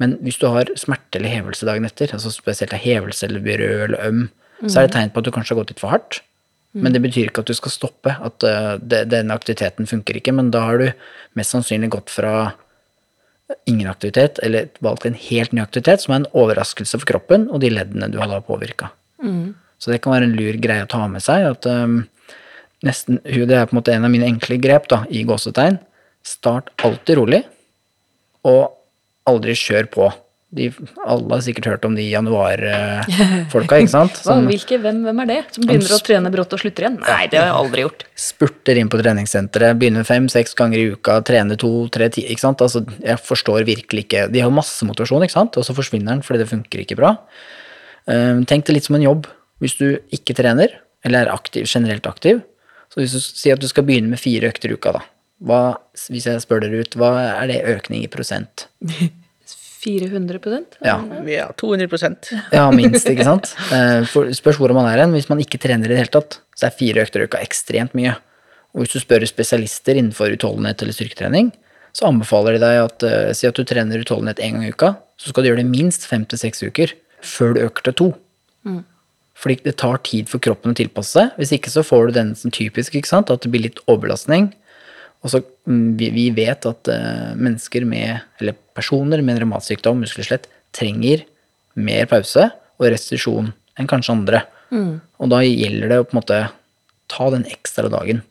Men 0.00 0.16
hvis 0.24 0.38
du 0.40 0.48
har 0.50 0.70
smerte 0.78 1.18
eller 1.18 1.30
hevelse 1.30 1.66
dagen 1.66 1.84
etter, 1.86 2.10
altså 2.14 2.30
spesielt 2.32 2.72
er 2.74 2.80
hevelse 2.80 3.26
eller 3.26 3.42
blir 3.42 3.60
rød 3.60 3.82
eller 3.84 4.06
øm, 4.06 4.22
så 4.66 4.80
er 4.80 4.86
det 4.86 4.94
tegn 4.96 5.10
på 5.10 5.20
at 5.20 5.26
du 5.26 5.30
kanskje 5.30 5.54
har 5.54 5.60
gått 5.60 5.70
litt 5.74 5.82
for 5.82 5.92
hardt. 5.92 6.22
Men 6.72 6.94
det 6.94 7.02
betyr 7.04 7.28
ikke 7.28 7.42
at 7.44 7.50
du 7.50 7.54
skal 7.54 7.74
stoppe, 7.74 8.14
at 8.16 8.46
uh, 8.46 8.78
det, 8.80 9.04
denne 9.12 9.34
aktiviteten 9.36 9.86
funker 9.86 10.16
ikke. 10.16 10.32
Men 10.32 10.50
da 10.54 10.62
har 10.64 10.80
du 10.80 10.86
mest 11.38 11.54
sannsynlig 11.54 11.90
gått 11.92 12.10
fra 12.10 12.54
ingen 13.68 13.88
aktivitet, 13.90 14.40
eller 14.42 14.68
valgt 14.84 15.06
en 15.06 15.18
helt 15.18 15.52
ny 15.52 15.62
aktivitet, 15.62 16.02
som 16.02 16.14
er 16.14 16.22
en 16.22 16.30
overraskelse 16.32 16.98
for 17.00 17.08
kroppen 17.08 17.48
og 17.50 17.62
de 17.64 17.70
leddene 17.72 18.10
du 18.12 18.18
har 18.20 18.30
da 18.30 18.40
påvirka. 18.44 18.92
Så 19.82 19.90
det 19.90 20.02
kan 20.02 20.14
være 20.14 20.28
en 20.30 20.36
lur 20.38 20.58
greie 20.62 20.84
å 20.84 20.90
ta 20.90 21.06
med 21.10 21.24
seg. 21.24 21.46
at 21.48 21.66
um, 21.66 22.02
nesten, 22.86 23.18
Det 23.24 23.56
er 23.56 23.66
på 23.66 23.74
en 23.74 23.80
måte 23.80 23.94
en 23.94 24.06
av 24.06 24.12
mine 24.12 24.28
enkle 24.28 24.58
grep 24.62 24.88
da, 24.88 25.02
i 25.10 25.24
gåsetegn. 25.26 25.80
Start 26.22 26.70
alltid 26.86 27.18
rolig, 27.18 27.42
og 28.46 28.70
aldri 29.26 29.56
kjør 29.58 29.90
på. 29.90 30.10
De, 30.52 30.66
alle 31.08 31.32
har 31.32 31.40
sikkert 31.46 31.66
hørt 31.70 31.86
om 31.88 31.94
de 31.96 32.04
januarfolka, 32.10 33.78
ikke 33.80 33.88
sant? 33.88 34.18
Som 34.26 34.44
hvilke, 34.50 34.76
hvem, 34.82 34.98
hvem 35.06 35.22
er 35.24 35.30
det? 35.30 35.38
Som 35.54 35.64
begynner 35.64 35.94
å 35.96 35.98
trene 36.04 36.32
brått 36.34 36.52
og 36.52 36.60
slutter 36.60 36.84
igjen? 36.84 36.98
Nei, 37.06 37.22
det 37.32 37.38
har 37.40 37.46
jeg 37.48 37.54
aldri 37.56 37.84
gjort. 37.86 38.04
spurter 38.20 38.80
inn 38.80 38.90
på 38.92 39.00
treningssenteret, 39.00 39.78
begynner 39.80 40.04
fem-seks 40.04 40.52
ganger 40.58 40.82
i 40.82 40.90
uka, 40.92 41.16
trener 41.24 41.56
to-tre 41.60 42.10
ti, 42.12 42.26
ikke 42.28 42.44
sant? 42.44 42.64
Altså, 42.66 42.84
jeg 43.00 43.16
forstår 43.24 43.64
virkelig 43.64 44.04
ikke 44.04 44.26
De 44.34 44.42
har 44.44 44.52
masse 44.52 44.84
motivasjon, 44.84 45.24
ikke 45.24 45.38
sant? 45.38 45.56
Og 45.56 45.64
så 45.64 45.76
forsvinner 45.76 46.12
den 46.12 46.26
fordi 46.26 46.42
det 46.42 46.50
funker 46.52 46.84
ikke 46.84 47.00
bra. 47.00 47.14
Um, 48.04 48.44
tenk 48.44 48.68
det 48.68 48.76
litt 48.76 48.90
som 48.90 49.00
en 49.00 49.08
jobb. 49.08 49.30
Hvis 49.64 49.78
du 49.80 49.86
ikke 50.12 50.36
trener, 50.36 50.76
eller 51.06 51.24
er 51.24 51.32
aktiv, 51.32 51.64
generelt 51.64 52.04
aktiv, 52.10 52.44
så 52.92 53.00
hvis 53.00 53.16
du 53.16 53.24
sier 53.24 53.56
at 53.56 53.64
du 53.64 53.70
skal 53.72 53.88
begynne 53.88 54.12
med 54.12 54.20
fire 54.20 54.52
økter 54.52 54.68
i 54.68 54.76
uka, 54.76 54.98
da. 54.98 55.02
Hva, 55.42 55.62
hvis 56.12 56.28
jeg 56.28 56.44
spør 56.44 56.66
dere 56.66 56.84
ut, 56.84 57.00
hva 57.00 57.14
er 57.32 57.48
det 57.48 57.62
økning 57.72 58.04
i 58.04 58.12
prosent? 58.12 58.68
400% 59.82 60.78
Ja, 60.86 60.96
Ja, 61.26 61.48
200 61.58 61.88
ja 62.52 62.66
minst, 62.74 63.08
ikke 63.10 63.26
sant? 63.26 63.54
Eh, 63.74 64.04
For, 64.08 64.30
spørs 64.36 64.60
hvor 64.60 64.72
man 64.76 64.86
er 64.90 65.02
hen. 65.02 65.14
Hvis 65.16 65.28
man 65.30 65.42
ikke 65.42 65.60
trener 65.62 65.90
i 65.90 65.94
det 65.94 66.04
hele 66.04 66.14
tatt, 66.14 66.38
så 66.54 66.68
er 66.68 66.76
fire 66.76 67.02
økter 67.02 67.24
i 67.24 67.26
uka 67.26 67.40
ekstremt 67.42 67.96
mye. 67.98 68.14
Og 68.72 68.84
hvis 68.84 68.94
du 68.94 69.02
spør 69.02 69.26
spesialister 69.28 69.98
innenfor 69.98 70.32
utholdenhet 70.36 70.82
eller 70.84 70.96
styrketrening, 70.96 71.50
så 71.92 72.06
anbefaler 72.08 72.56
de 72.56 72.62
deg 72.62 72.78
at 72.86 73.04
eh, 73.08 73.32
si 73.36 73.48
at 73.48 73.58
du 73.58 73.66
trener 73.68 74.00
utholdenhet 74.00 74.40
én 74.40 74.56
gang 74.56 74.68
i 74.68 74.72
uka, 74.72 74.94
så 75.20 75.32
skal 75.32 75.44
du 75.44 75.50
gjøre 75.50 75.60
det 75.60 75.68
minst 75.72 76.06
fem 76.08 76.24
til 76.24 76.40
seks 76.40 76.62
uker 76.64 76.94
før 77.22 77.54
du 77.54 77.60
øker 77.66 77.90
til 77.90 77.98
to. 77.98 78.08
Fordi 79.42 79.58
det 79.66 79.76
tar 79.82 79.98
tid 80.06 80.30
for 80.30 80.42
kroppen 80.42 80.72
å 80.72 80.78
tilpasse 80.78 81.16
seg. 81.18 81.34
Hvis 81.40 81.52
ikke 81.56 81.70
så 81.72 81.82
får 81.84 82.08
du 82.08 82.16
den 82.20 82.32
som 82.38 82.52
typisk, 82.54 82.94
ikke 82.94 83.10
sant, 83.10 83.30
at 83.34 83.42
det 83.42 83.50
blir 83.52 83.64
litt 83.66 83.80
overbelastning. 83.88 84.52
Og 85.22 85.30
så 85.30 85.40
mm, 85.40 85.92
vi, 85.98 86.10
vi 86.14 86.26
vet 86.34 86.66
at 86.66 86.90
uh, 86.90 87.32
mennesker 87.38 87.86
med, 87.88 88.24
eller 88.40 88.56
personer 88.74 89.22
med 89.22 89.36
en 89.36 89.44
revmatsykdom, 89.44 90.02
muskelskjelett, 90.02 90.48
trenger 90.74 91.26
mer 91.78 92.08
pause 92.10 92.48
og 92.80 92.88
restitusjon 92.90 93.52
enn 93.78 93.88
kanskje 93.88 94.16
andre. 94.16 94.42
Og 94.72 95.30
da 95.32 95.42
gjelder 95.44 95.90
det 95.90 95.98
å 96.00 96.04
på 96.06 96.14
en 96.14 96.20
måte 96.22 96.38
ta 97.12 97.28
den 97.32 97.44
ekstra 97.50 97.90
dagen. 97.92 98.22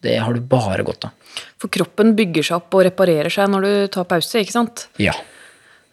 Det 0.00 0.16
har 0.16 0.32
du 0.32 0.40
bare 0.40 0.84
godt 0.86 1.10
av. 1.10 1.34
For 1.60 1.72
kroppen 1.72 2.14
bygger 2.16 2.46
seg 2.46 2.62
opp 2.62 2.78
og 2.78 2.86
reparerer 2.88 3.32
seg 3.32 3.50
når 3.52 3.66
du 3.66 3.72
tar 3.92 4.08
pause, 4.08 4.40
ikke 4.40 4.56
sant? 4.56 4.86
Ja. 5.00 5.12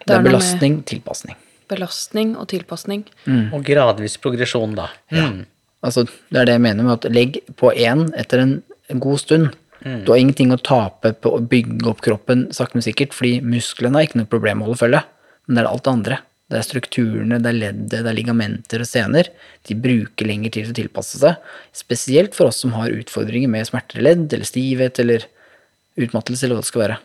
Det 0.08 0.16
er 0.16 0.24
belastning, 0.24 0.80
tilpasning. 0.88 1.36
Belastning 1.68 2.34
og 2.40 2.48
tilpasning. 2.54 3.04
Og 3.28 3.60
gradvis 3.68 4.16
progresjon, 4.24 4.78
da. 4.78 4.88
Mm. 5.12 5.44
Altså, 5.84 6.06
det 6.32 6.40
er 6.40 6.48
det 6.48 6.56
jeg 6.56 6.64
mener 6.64 6.88
med 6.88 6.96
at 6.96 7.12
legg 7.12 7.42
på 7.60 7.74
én 7.76 8.08
etter 8.18 8.46
en 8.46 8.56
god 9.04 9.20
stund. 9.22 9.52
Du 10.06 10.12
har 10.12 10.22
ingenting 10.22 10.54
å 10.54 10.60
tape 10.62 11.14
på 11.22 11.36
å 11.38 11.44
bygge 11.44 11.90
opp 11.92 12.02
kroppen 12.06 12.48
sakte, 12.56 12.80
men 12.80 12.86
sikkert, 12.86 13.16
fordi 13.16 13.40
musklene 13.46 14.00
har 14.00 14.08
ikke 14.08 14.22
noe 14.22 14.32
problem 14.32 14.62
med 14.62 14.68
å 14.68 14.72
holde 14.72 14.82
følge. 14.82 15.04
Men 15.48 15.58
det 15.58 15.64
er 15.64 15.70
alt 15.72 15.86
det 15.86 15.94
andre. 15.94 16.20
Det 16.48 16.60
er 16.62 16.64
strukturene, 16.64 17.40
det 17.44 17.50
er 17.52 17.58
leddet, 17.58 17.90
det 17.92 18.08
er 18.08 18.16
ligamenter 18.16 18.84
og 18.84 18.88
sener. 18.88 19.30
De 19.68 19.76
bruker 19.76 20.30
lengre 20.30 20.52
tid 20.54 20.70
til 20.70 20.74
å 20.74 20.78
tilpasse 20.78 21.20
seg. 21.20 21.42
Spesielt 21.76 22.38
for 22.38 22.52
oss 22.52 22.62
som 22.64 22.76
har 22.78 22.94
utfordringer 22.96 23.52
med 23.52 23.68
smerter 23.68 24.00
i 24.00 24.06
ledd, 24.08 24.28
eller 24.32 24.48
stivhet, 24.48 25.02
eller 25.04 25.28
utmattelse, 26.00 26.46
eller 26.46 26.60
hva 26.60 26.64
det 26.64 26.72
skal 26.72 26.84
være. 26.86 27.00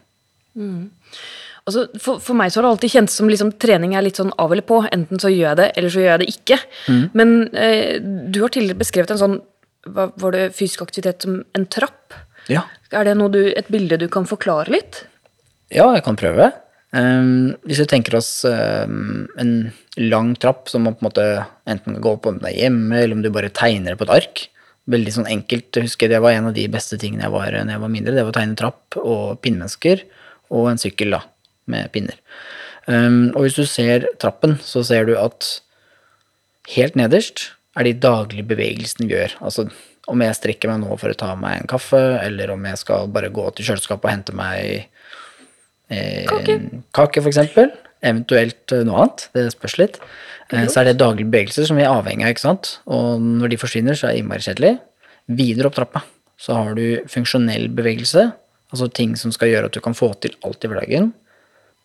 Altså, 1.62 1.84
for, 2.02 2.18
for 2.22 2.38
meg 2.38 2.50
så 2.50 2.58
har 2.58 2.66
det 2.66 2.72
alltid 2.74 2.94
kjentes 2.96 3.18
som 3.18 3.28
liksom, 3.30 3.52
trening 3.62 3.94
er 3.94 4.02
litt 4.06 4.18
sånn 4.18 4.32
av 4.42 4.54
eller 4.54 4.66
på. 4.66 4.80
Enten 4.94 5.22
så 5.22 5.30
gjør 5.30 5.52
jeg 5.52 5.60
det, 5.60 5.68
eller 5.78 5.94
så 5.94 6.02
gjør 6.02 6.12
jeg 6.12 6.22
det 6.22 6.30
ikke. 6.32 6.58
Men 7.18 7.34
eh, 7.54 7.98
du 8.02 8.40
har 8.42 8.54
tidligere 8.54 8.82
beskrevet 8.82 9.14
en 9.14 9.22
sånn 9.22 9.40
hva, 9.90 10.12
Var 10.14 10.34
det 10.36 10.42
fysisk 10.54 10.84
aktivitet 10.84 11.24
som 11.26 11.40
en 11.58 11.64
trapp? 11.66 12.14
Ja. 12.50 12.66
Er 12.92 13.06
det 13.08 13.16
du, 13.32 13.42
et 13.52 13.70
bilde 13.72 13.98
du 14.00 14.08
kan 14.12 14.26
forklare 14.28 14.72
litt? 14.72 15.04
Ja, 15.72 15.92
jeg 15.94 16.04
kan 16.06 16.18
prøve. 16.20 16.50
Um, 16.92 17.54
hvis 17.64 17.80
vi 17.80 17.88
tenker 17.88 18.18
oss 18.18 18.44
um, 18.44 19.24
en 19.40 19.52
lang 19.96 20.34
trapp 20.36 20.68
som 20.68 20.84
man 20.84 20.96
på 20.98 21.00
en 21.00 21.08
måte 21.08 21.26
enten 21.64 21.94
kan 21.94 22.02
gå 22.04 22.16
opp 22.18 22.28
om 22.28 22.40
det 22.42 22.50
er 22.50 22.66
hjemme, 22.66 22.98
eller 22.98 23.16
om 23.16 23.22
du 23.24 23.30
bare 23.32 23.52
tegner 23.54 23.94
det 23.94 24.00
på 24.00 24.08
et 24.08 24.16
ark. 24.18 24.42
Veldig 24.92 25.14
sånn 25.14 25.30
enkelt. 25.30 25.70
Jeg 25.72 25.86
husker 25.86 26.10
Det 26.10 26.20
var 26.20 26.36
en 26.36 26.50
av 26.50 26.56
de 26.56 26.66
beste 26.68 26.98
tingene 27.00 27.24
jeg 27.24 27.32
var 27.32 27.54
da 27.54 27.62
jeg 27.64 27.84
var 27.84 27.92
mindre. 27.92 28.16
Det 28.16 28.26
var 28.26 28.34
å 28.34 28.36
tegne 28.36 28.58
trapp 28.58 28.98
og 29.00 29.38
pinnemennesker 29.44 30.04
og 30.52 30.68
en 30.68 30.82
sykkel 30.82 31.14
da, 31.16 31.22
med 31.70 31.88
pinner. 31.94 32.18
Um, 32.84 33.30
og 33.32 33.46
hvis 33.46 33.56
du 33.56 33.64
ser 33.64 34.10
trappen, 34.20 34.58
så 34.60 34.82
ser 34.84 35.06
du 35.08 35.14
at 35.16 35.48
helt 36.74 36.98
nederst 36.98 37.52
er 37.78 37.88
de 37.88 37.94
daglige 37.96 38.50
bevegelsene 38.50 39.08
vi 39.08 39.16
gjør. 39.16 39.38
Altså 39.40 39.70
om 40.10 40.24
jeg 40.24 40.38
strekker 40.38 40.72
meg 40.72 40.82
nå 40.82 40.96
for 40.98 41.12
å 41.12 41.18
ta 41.18 41.34
meg 41.38 41.60
en 41.60 41.70
kaffe, 41.70 42.00
eller 42.22 42.54
om 42.54 42.64
jeg 42.66 42.80
skal 42.80 43.10
bare 43.12 43.30
gå 43.34 43.44
til 43.54 43.70
kjøleskapet 43.70 44.08
og 44.08 44.12
hente 44.12 44.34
meg 44.36 44.88
eh, 45.92 46.26
Kake. 46.30 46.58
kake, 46.96 47.24
eksempel. 47.30 47.70
Eventuelt 48.02 48.74
eh, 48.74 48.82
noe 48.88 49.04
annet. 49.04 49.28
Det 49.36 49.46
spørs 49.54 49.78
litt. 49.78 50.00
Eh, 50.50 50.66
så 50.66 50.82
er 50.82 50.90
det 50.90 50.98
daglige 51.02 51.30
bevegelser 51.30 51.68
som 51.68 51.78
vi 51.78 51.86
er 51.86 51.92
avhengig 51.92 52.26
av, 52.26 52.34
ikke 52.34 52.46
sant. 52.48 52.74
Og 52.90 53.22
når 53.22 53.54
de 53.54 53.60
forsvinner, 53.62 53.98
så 53.98 54.08
er 54.08 54.16
det 54.16 54.24
innmari 54.24 54.46
kjedelig. 54.48 54.74
Videre 55.30 55.70
opp 55.70 55.78
trappa 55.78 56.02
så 56.42 56.56
har 56.58 56.74
du 56.74 57.02
funksjonell 57.10 57.68
bevegelse, 57.76 58.30
altså 58.72 58.88
ting 58.90 59.14
som 59.18 59.34
skal 59.34 59.52
gjøre 59.52 59.68
at 59.70 59.76
du 59.76 59.82
kan 59.84 59.94
få 59.94 60.10
til 60.22 60.34
alt 60.46 60.64
i 60.64 60.70
hverdagen. 60.70 61.12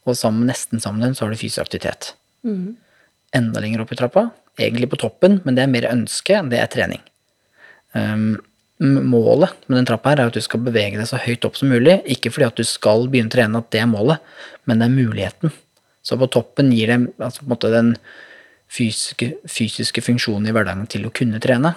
Og 0.07 0.17
sammen, 0.17 0.47
nesten 0.49 0.81
sammen 0.81 1.13
så 1.13 1.25
har 1.25 1.33
du 1.33 1.39
fysisk 1.39 1.67
aktivitet. 1.67 2.13
Enda 3.37 3.61
lenger 3.61 3.83
opp 3.83 3.91
i 3.93 3.99
trappa, 3.99 4.29
egentlig 4.57 4.89
på 4.89 5.01
toppen, 5.03 5.41
men 5.45 5.57
det 5.57 5.65
er 5.65 5.73
mer 5.73 5.89
ønske, 5.91 6.39
det 6.49 6.61
er 6.63 6.71
trening. 6.73 7.03
Um, 7.97 8.37
målet 8.77 9.55
med 9.65 9.79
den 9.79 9.87
trappa 9.89 10.11
her 10.11 10.21
er 10.21 10.29
at 10.29 10.37
du 10.37 10.43
skal 10.43 10.61
bevege 10.61 10.99
deg 10.99 11.07
så 11.09 11.17
høyt 11.21 11.45
opp 11.47 11.57
som 11.57 11.71
mulig. 11.73 11.97
Ikke 12.13 12.31
fordi 12.33 12.47
at 12.49 12.59
du 12.59 12.67
skal 12.67 13.07
begynne 13.09 13.31
å 13.31 13.35
trene 13.35 13.61
at 13.61 13.71
det 13.73 13.81
er 13.81 13.89
målet, 13.89 14.21
men 14.69 14.79
det 14.79 14.87
er 14.87 14.97
muligheten. 14.97 15.53
Så 16.05 16.17
på 16.19 16.29
toppen 16.31 16.71
gir 16.71 16.91
det 16.91 16.99
altså 17.17 17.41
på 17.41 17.49
en 17.49 17.53
måte 17.55 17.73
den 17.73 17.93
fysiske, 18.71 19.33
fysiske 19.49 20.03
funksjonen 20.03 20.47
i 20.47 20.53
hverdagen 20.55 20.85
til 20.91 21.07
å 21.07 21.13
kunne 21.15 21.41
trene. 21.43 21.73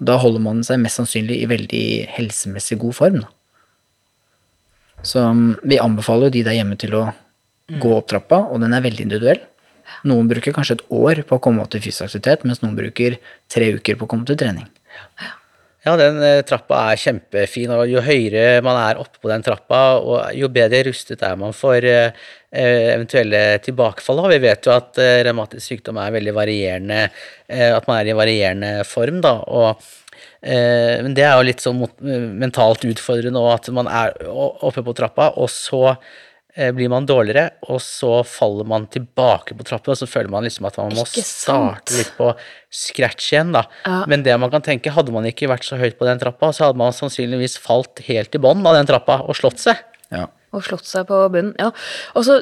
Da 0.00 0.16
holder 0.20 0.42
man 0.42 0.64
seg 0.66 0.80
mest 0.82 0.98
sannsynlig 1.00 1.38
i 1.42 1.48
veldig 1.48 1.84
helsemessig 2.16 2.80
god 2.80 2.96
form. 2.96 3.22
Så 5.06 5.22
um, 5.22 5.54
vi 5.64 5.80
anbefaler 5.80 6.28
jo 6.28 6.36
de 6.38 6.44
der 6.48 6.58
hjemme 6.58 6.76
til 6.80 6.96
å 6.98 7.06
gå 7.80 7.92
opp 7.94 8.10
trappa, 8.10 8.42
og 8.50 8.60
den 8.64 8.74
er 8.74 8.84
veldig 8.84 9.06
individuell. 9.06 9.42
Noen 10.08 10.28
bruker 10.30 10.54
kanskje 10.54 10.78
et 10.78 10.86
år 10.94 11.22
på 11.28 11.36
å 11.36 11.42
komme 11.42 11.62
opp 11.62 11.72
til 11.72 11.82
fysisk 11.84 12.08
aktivitet, 12.08 12.44
mens 12.48 12.62
noen 12.64 12.76
bruker 12.78 13.20
tre 13.52 13.74
uker 13.76 13.98
på 14.00 14.06
å 14.06 14.10
komme 14.10 14.28
til 14.28 14.38
trening. 14.40 14.66
Ja, 15.20 15.36
den 15.80 16.18
eh, 16.22 16.42
trappa 16.44 16.82
er 16.90 17.00
kjempefin, 17.00 17.70
og 17.72 17.88
jo 17.88 18.02
høyere 18.04 18.60
man 18.64 18.76
er 18.82 19.00
oppe 19.00 19.20
på 19.22 19.30
den 19.30 19.44
trappa, 19.44 19.80
og 19.96 20.34
jo 20.36 20.50
bedre 20.52 20.82
rustet 20.90 21.22
er 21.24 21.38
man 21.40 21.54
for 21.56 21.80
eh, 21.80 22.12
eh, 22.52 22.90
eventuelle 22.92 23.42
tilbakefall. 23.64 24.20
Vi 24.34 24.42
vet 24.44 24.68
jo 24.68 24.74
at 24.74 25.00
revmatisk 25.24 25.72
sykdom 25.72 26.00
er 26.02 26.12
veldig 26.18 26.36
varierende, 26.36 27.00
at 27.48 27.88
man 27.88 27.96
er 28.00 28.10
i 28.12 28.18
varierende 28.18 28.74
form, 28.88 29.22
da. 29.24 29.38
og 29.48 29.88
men 30.40 31.12
det 31.12 31.20
er 31.20 31.34
jo 31.36 31.44
litt 31.44 31.60
sånn 31.60 31.82
mentalt 32.40 32.86
utfordrende 32.88 33.40
at 33.52 33.66
man 33.76 33.88
er 33.92 34.14
oppe 34.24 34.80
på 34.80 34.94
trappa, 34.96 35.26
og 35.36 35.50
så 35.52 35.98
blir 36.74 36.90
man 36.90 37.06
dårligere, 37.06 37.56
og 37.70 37.78
så 37.84 38.20
faller 38.26 38.66
man 38.68 38.88
tilbake 38.90 39.54
på 39.56 39.66
trappen, 39.68 39.94
og 39.94 40.00
så 40.00 40.08
føler 40.10 40.32
man 40.32 40.46
liksom 40.46 40.66
at 40.68 40.80
man 40.80 40.96
må 40.98 41.04
starte 41.06 41.94
litt 41.94 42.10
på 42.16 42.32
scratch 42.74 43.30
igjen, 43.32 43.54
da. 43.54 43.64
Ja. 43.86 44.00
Men 44.10 44.24
det 44.26 44.34
man 44.42 44.50
kan 44.52 44.64
tenke, 44.66 44.92
hadde 44.94 45.14
man 45.14 45.28
ikke 45.30 45.50
vært 45.50 45.68
så 45.68 45.78
høyt 45.80 45.98
på 46.00 46.08
den 46.08 46.20
trappa, 46.22 46.50
så 46.56 46.68
hadde 46.68 46.80
man 46.82 46.96
sannsynligvis 46.96 47.58
falt 47.62 48.02
helt 48.08 48.34
i 48.34 48.42
bånn 48.42 48.66
av 48.66 48.78
den 48.78 48.90
trappa 48.90 49.20
og 49.26 49.38
slått 49.38 49.62
seg. 49.62 49.78
Ja. 50.10 50.26
Og 50.50 50.64
slått 50.66 50.88
seg 50.88 51.04
på 51.06 51.18
bunnen. 51.30 51.52
Ja. 51.62 51.68
Altså, 52.18 52.40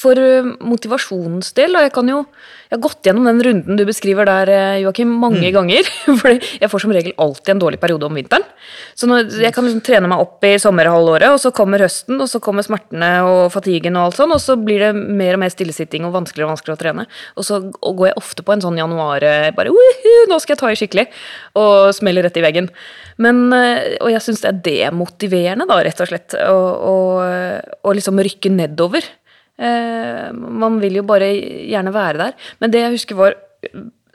for 0.00 0.16
eh, 0.16 0.46
motivasjonens 0.64 1.52
del, 1.58 1.76
og 1.76 1.84
jeg 1.84 1.92
kan 1.92 2.08
jo 2.08 2.22
Jeg 2.68 2.76
har 2.76 2.82
gått 2.84 3.06
gjennom 3.08 3.24
den 3.24 3.38
runden 3.40 3.78
du 3.78 3.82
beskriver 3.88 4.28
der, 4.28 4.50
eh, 4.52 4.78
Joakim, 4.82 5.08
mange 5.20 5.48
ganger. 5.52 5.86
For 6.20 6.34
jeg 6.36 6.68
får 6.68 6.82
som 6.84 6.92
regel 6.92 7.14
alltid 7.16 7.54
en 7.54 7.62
dårlig 7.62 7.78
periode 7.80 8.04
om 8.04 8.16
vinteren. 8.16 8.44
Så 8.92 9.08
når, 9.08 9.30
jeg 9.40 9.54
kan 9.56 9.64
liksom 9.64 9.80
trene 9.86 10.10
meg 10.10 10.20
opp 10.20 10.44
i 10.44 10.50
sommerhalvåret, 10.60 11.30
og 11.32 11.40
så 11.40 11.52
kommer 11.56 11.80
høsten, 11.80 12.18
og 12.20 12.28
så 12.28 12.42
kommer 12.44 12.66
smertene 12.66 13.08
og 13.24 13.46
fatiguen 13.54 13.96
og 13.96 14.10
alt 14.10 14.18
sånn, 14.20 14.34
og 14.36 14.42
så 14.44 14.58
blir 14.60 14.84
det 14.84 14.90
mer 14.92 15.38
og 15.38 15.42
mer 15.46 15.54
stillesitting 15.54 16.04
og 16.04 16.12
vanskeligere 16.18 16.50
og 16.50 16.52
vanskeligere 16.58 16.76
å 16.76 16.82
trene. 16.82 17.06
Og 17.40 17.48
så 17.48 17.62
og 17.64 18.02
går 18.02 18.10
jeg 18.10 18.20
ofte 18.20 18.44
på 18.44 18.52
en 18.52 18.66
sånn 18.66 18.80
januar 18.80 19.24
eh, 19.24 19.48
bare 19.56 19.72
«Uhu, 19.72 20.12
nå 20.28 20.36
skal 20.44 20.56
jeg 20.56 20.60
ta 20.60 20.72
i 20.72 20.78
skikkelig, 20.82 21.06
og 21.56 21.88
smeller 21.96 22.28
rett 22.28 22.36
i 22.36 22.44
veggen. 22.44 22.68
Men, 23.16 23.48
og 23.50 24.12
jeg 24.12 24.22
syns 24.22 24.44
det 24.44 24.50
er 24.52 24.60
demotiverende, 24.68 25.64
da, 25.66 25.80
rett 25.82 26.04
og 26.04 26.12
slett, 26.12 26.36
og, 26.44 26.68
å, 26.92 27.17
å 27.18 27.94
liksom 27.96 28.20
rykke 28.24 28.52
nedover. 28.54 29.06
Eh, 29.58 30.28
man 30.32 30.78
vil 30.82 31.00
jo 31.00 31.06
bare 31.06 31.32
gjerne 31.34 31.94
være 31.94 32.22
der. 32.22 32.50
Men 32.60 32.74
det 32.74 32.84
jeg 32.84 32.94
husker 32.94 33.18
var 33.18 33.38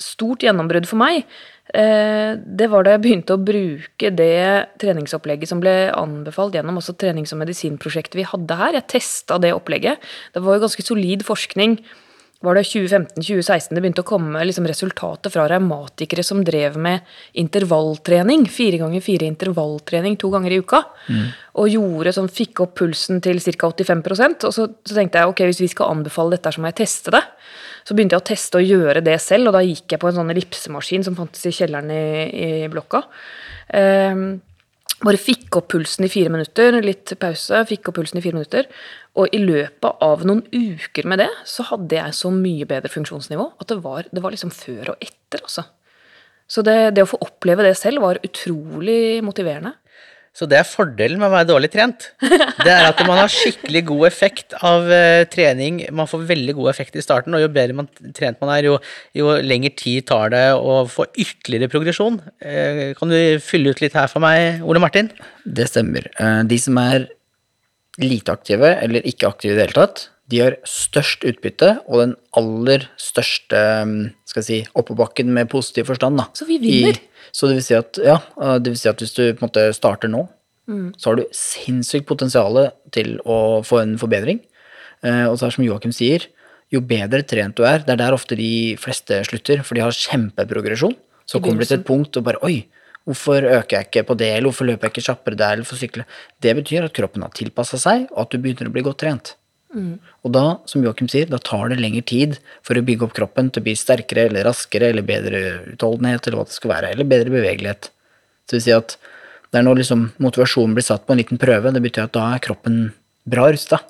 stort 0.01 0.43
gjennombrudd 0.43 0.87
for 0.89 0.99
meg, 1.01 1.27
eh, 1.73 2.35
det 2.39 2.69
var 2.71 2.83
da 2.83 2.95
jeg 2.95 3.03
begynte 3.03 3.35
å 3.35 3.43
bruke 3.43 4.11
det 4.15 4.69
treningsopplegget 4.81 5.51
som 5.51 5.61
ble 5.63 5.91
anbefalt 5.91 6.55
gjennom 6.55 6.79
også 6.79 6.95
trenings- 6.97 7.33
og 7.35 7.43
medisinprosjektet 7.43 8.15
vi 8.19 8.27
hadde 8.27 8.57
her. 8.57 8.73
Jeg 8.79 8.89
testa 8.95 9.39
det 9.39 9.53
opplegget. 9.53 9.99
Det 10.33 10.41
var 10.41 10.57
jo 10.57 10.65
ganske 10.65 10.85
solid 10.85 11.23
forskning 11.27 11.79
var 12.43 12.57
det 12.57 12.65
2015-2016 12.67 13.71
det 13.71 13.81
begynte 13.81 14.03
å 14.03 14.07
komme 14.07 14.41
liksom 14.43 14.65
resultater 14.67 15.31
fra 15.31 15.45
revmatikere 15.47 16.25
som 16.27 16.41
drev 16.43 16.75
med 16.81 17.05
intervalltrening. 17.39 18.43
Fire 18.51 18.81
ganger 18.81 19.03
fire 19.05 19.29
intervalltrening 19.31 20.17
to 20.19 20.31
ganger 20.33 20.51
i 20.51 20.59
uka. 20.59 20.81
Mm. 21.07 21.29
Og 21.63 21.71
gjorde 21.71 22.15
sånn, 22.17 22.27
fikk 22.27 22.65
opp 22.65 22.75
pulsen 22.81 23.23
til 23.23 23.39
ca. 23.39 23.71
85 23.71 24.03
Og 24.49 24.51
så, 24.51 24.67
så, 24.67 24.91
tenkte 24.91 25.21
jeg 25.21 25.31
ok, 25.31 25.45
hvis 25.47 25.63
vi 25.63 25.71
skal 25.71 25.95
anbefale 25.95 26.35
dette, 26.35 26.51
så 26.51 26.59
må 26.59 26.67
jeg 26.73 26.81
teste 26.83 27.15
det. 27.15 27.23
Så 27.87 27.95
begynte 27.95 28.17
jeg 28.17 28.25
å 28.25 28.29
teste 28.33 28.59
og 28.59 28.67
gjøre 28.67 29.03
det 29.07 29.15
selv, 29.23 29.47
og 29.47 29.55
da 29.55 29.63
gikk 29.63 29.95
jeg 29.95 30.03
på 30.03 30.11
en 30.11 30.19
sånn 30.19 30.35
ellipsemaskin 30.35 31.07
som 31.07 31.15
fantes 31.19 31.47
i 31.47 31.55
kjelleren 31.55 31.91
i, 31.95 32.03
i 32.43 32.49
blokka. 32.71 33.05
Um, 33.71 34.41
bare 35.03 35.19
fikk 35.19 35.57
opp 35.59 35.69
pulsen 35.73 36.07
i 36.07 36.11
fire 36.11 36.31
minutter, 36.31 36.77
litt 36.83 37.13
pause, 37.19 37.63
fikk 37.69 37.89
opp 37.91 37.99
pulsen 37.99 38.19
i 38.19 38.23
fire 38.23 38.37
minutter. 38.37 38.69
Og 39.19 39.35
i 39.35 39.41
løpet 39.43 40.03
av 40.03 40.23
noen 40.27 40.43
uker 40.49 41.07
med 41.09 41.21
det, 41.23 41.29
så 41.49 41.65
hadde 41.69 41.99
jeg 41.99 42.17
så 42.17 42.31
mye 42.33 42.67
bedre 42.69 42.91
funksjonsnivå 42.91 43.49
at 43.59 43.69
det 43.69 43.79
var, 43.83 44.07
det 44.09 44.23
var 44.23 44.35
liksom 44.35 44.53
før 44.55 44.95
og 44.95 45.03
etter, 45.03 45.43
altså. 45.43 45.67
Så 46.49 46.61
det, 46.65 46.93
det 46.95 47.05
å 47.05 47.09
få 47.09 47.21
oppleve 47.23 47.65
det 47.65 47.75
selv 47.79 48.03
var 48.03 48.19
utrolig 48.25 49.23
motiverende. 49.25 49.75
Så 50.33 50.47
det 50.49 50.57
er 50.57 50.65
fordelen 50.65 51.19
med 51.21 51.27
å 51.27 51.33
være 51.35 51.45
dårlig 51.51 51.69
trent. 51.75 52.07
Det 52.19 52.71
er 52.71 52.87
at 52.87 53.01
man 53.05 53.19
har 53.19 53.29
skikkelig 53.29 53.83
god 53.91 54.07
effekt 54.07 54.55
av 54.65 54.87
uh, 54.89 55.21
trening. 55.29 55.83
Man 55.93 56.09
får 56.09 56.23
veldig 56.31 56.55
god 56.57 56.71
effekt 56.71 56.97
i 56.97 57.03
starten, 57.05 57.35
og 57.37 57.43
jo 57.43 57.51
bedre 57.53 57.77
man, 57.77 57.89
trent 58.17 58.41
man 58.41 58.49
er, 58.55 58.65
jo, 58.71 58.79
jo 59.13 59.35
lengre 59.45 59.69
tid 59.77 60.07
tar 60.09 60.33
det 60.33 60.45
å 60.57 60.79
få 60.89 61.05
ytterligere 61.11 61.69
progresjon. 61.69 62.17
Uh, 62.41 62.97
kan 62.97 63.13
du 63.13 63.19
fylle 63.45 63.75
ut 63.75 63.83
litt 63.83 63.93
her 63.97 64.09
for 64.09 64.25
meg, 64.25 64.63
Ole 64.65 64.81
Martin? 64.81 65.11
Det 65.45 65.69
stemmer. 65.69 66.09
Uh, 66.17 66.41
de 66.49 66.57
som 66.61 66.81
er 66.81 67.05
lite 68.01 68.33
aktive, 68.33 68.73
eller 68.81 69.05
ikke 69.05 69.29
aktive 69.29 69.53
i 69.53 69.59
det 69.59 69.67
hele 69.67 69.83
tatt, 69.83 70.07
de 70.33 70.39
har 70.41 70.55
størst 70.65 71.25
utbytte 71.29 71.75
og 71.85 71.99
den 72.01 72.13
aller 72.39 72.87
største 72.97 73.59
skal 74.25 74.41
jeg 74.41 74.47
si, 74.47 74.59
oppoverbakken 74.73 75.29
med 75.35 75.51
positiv 75.51 75.91
forstand. 75.91 76.17
Da. 76.17 76.25
Så 76.33 76.47
vi 76.49 76.57
vinner? 76.61 76.97
I, 76.97 77.29
så 77.33 77.49
det 77.49 77.59
vil 77.59 77.67
si 77.67 77.75
at, 77.77 77.99
ja, 78.01 78.17
det 78.57 78.73
vil 78.73 78.79
si 78.81 78.89
at 78.89 79.03
hvis 79.03 79.13
du 79.13 79.21
på 79.27 79.43
en 79.43 79.45
måte 79.45 79.67
starter 79.77 80.09
nå, 80.09 80.23
mm. 80.69 80.87
så 80.97 81.11
har 81.11 81.19
du 81.19 81.37
sinnssykt 81.37 82.09
potensial 82.09 82.57
til 82.95 83.19
å 83.29 83.61
få 83.67 83.83
en 83.83 83.95
forbedring. 84.01 84.41
Eh, 85.05 85.25
og 85.27 85.37
så 85.37 85.45
er 85.45 85.53
det 85.53 85.57
som 85.59 85.67
Joakim 85.67 85.93
sier, 85.95 86.25
jo 86.73 86.81
bedre 86.81 87.21
trent 87.29 87.57
du 87.59 87.67
er, 87.69 87.83
det 87.85 87.93
er 87.93 88.01
der 88.01 88.15
ofte 88.15 88.37
de 88.39 88.73
fleste 88.81 89.19
slutter, 89.27 89.61
for 89.61 89.77
de 89.77 89.83
har 89.85 89.93
kjempeprogresjon. 89.93 90.95
Så 91.29 91.39
kommer 91.43 91.61
de 91.61 91.69
til 91.69 91.79
et 91.79 91.87
punkt 91.87 92.17
og 92.19 92.25
bare 92.25 92.41
Oi, 92.43 92.65
hvorfor 93.07 93.45
øker 93.45 93.77
jeg 93.77 93.89
ikke 93.89 94.05
på 94.09 94.17
det, 94.19 94.31
eller 94.33 94.49
hvorfor 94.49 94.67
løper 94.67 94.89
jeg 94.89 94.95
ikke 94.95 95.07
kjappere 95.11 95.39
der, 95.39 95.57
eller 95.57 95.69
får 95.69 95.83
sykle? 95.83 96.07
Det 96.41 96.55
betyr 96.57 96.87
at 96.87 96.95
kroppen 96.95 97.23
har 97.25 97.33
tilpassa 97.35 97.79
seg, 97.79 98.07
og 98.11 98.25
at 98.25 98.33
du 98.33 98.41
begynner 98.41 98.71
å 98.71 98.73
bli 98.73 98.83
godt 98.85 99.01
trent. 99.03 99.35
Mm. 99.73 99.97
Og 100.21 100.33
da, 100.35 100.43
som 100.69 100.83
Joakim 100.85 101.09
sier, 101.09 101.25
da 101.29 101.39
tar 101.41 101.71
det 101.71 101.79
lengre 101.81 102.03
tid 102.05 102.37
for 102.65 102.77
å 102.77 102.83
bygge 102.85 103.07
opp 103.07 103.15
kroppen 103.17 103.49
til 103.49 103.63
å 103.63 103.65
bli 103.65 103.73
sterkere 103.77 104.27
eller 104.29 104.45
raskere 104.47 104.91
eller 104.93 105.05
bedre 105.07 105.41
utholdenhet 105.73 106.27
eller 106.27 106.39
hva 106.39 106.45
det 106.49 106.57
skal 106.57 106.73
være, 106.75 106.93
eller 106.93 107.09
bedre 107.09 107.33
bevegelighet. 107.33 107.89
Så 108.45 108.57
vil 108.57 108.65
si 108.67 108.75
at 108.75 108.97
det 109.53 109.61
er 109.61 109.65
når 109.65 109.81
liksom 109.81 110.05
motivasjonen 110.23 110.77
blir 110.77 110.85
satt 110.85 111.05
på 111.05 111.13
en 111.13 111.21
liten 111.21 111.41
prøve, 111.41 111.73
det 111.73 111.81
betyr 111.83 112.07
at 112.07 112.15
da 112.15 112.29
er 112.33 112.43
kroppen 112.43 112.77
bra 113.29 113.49
rusta. 113.53 113.81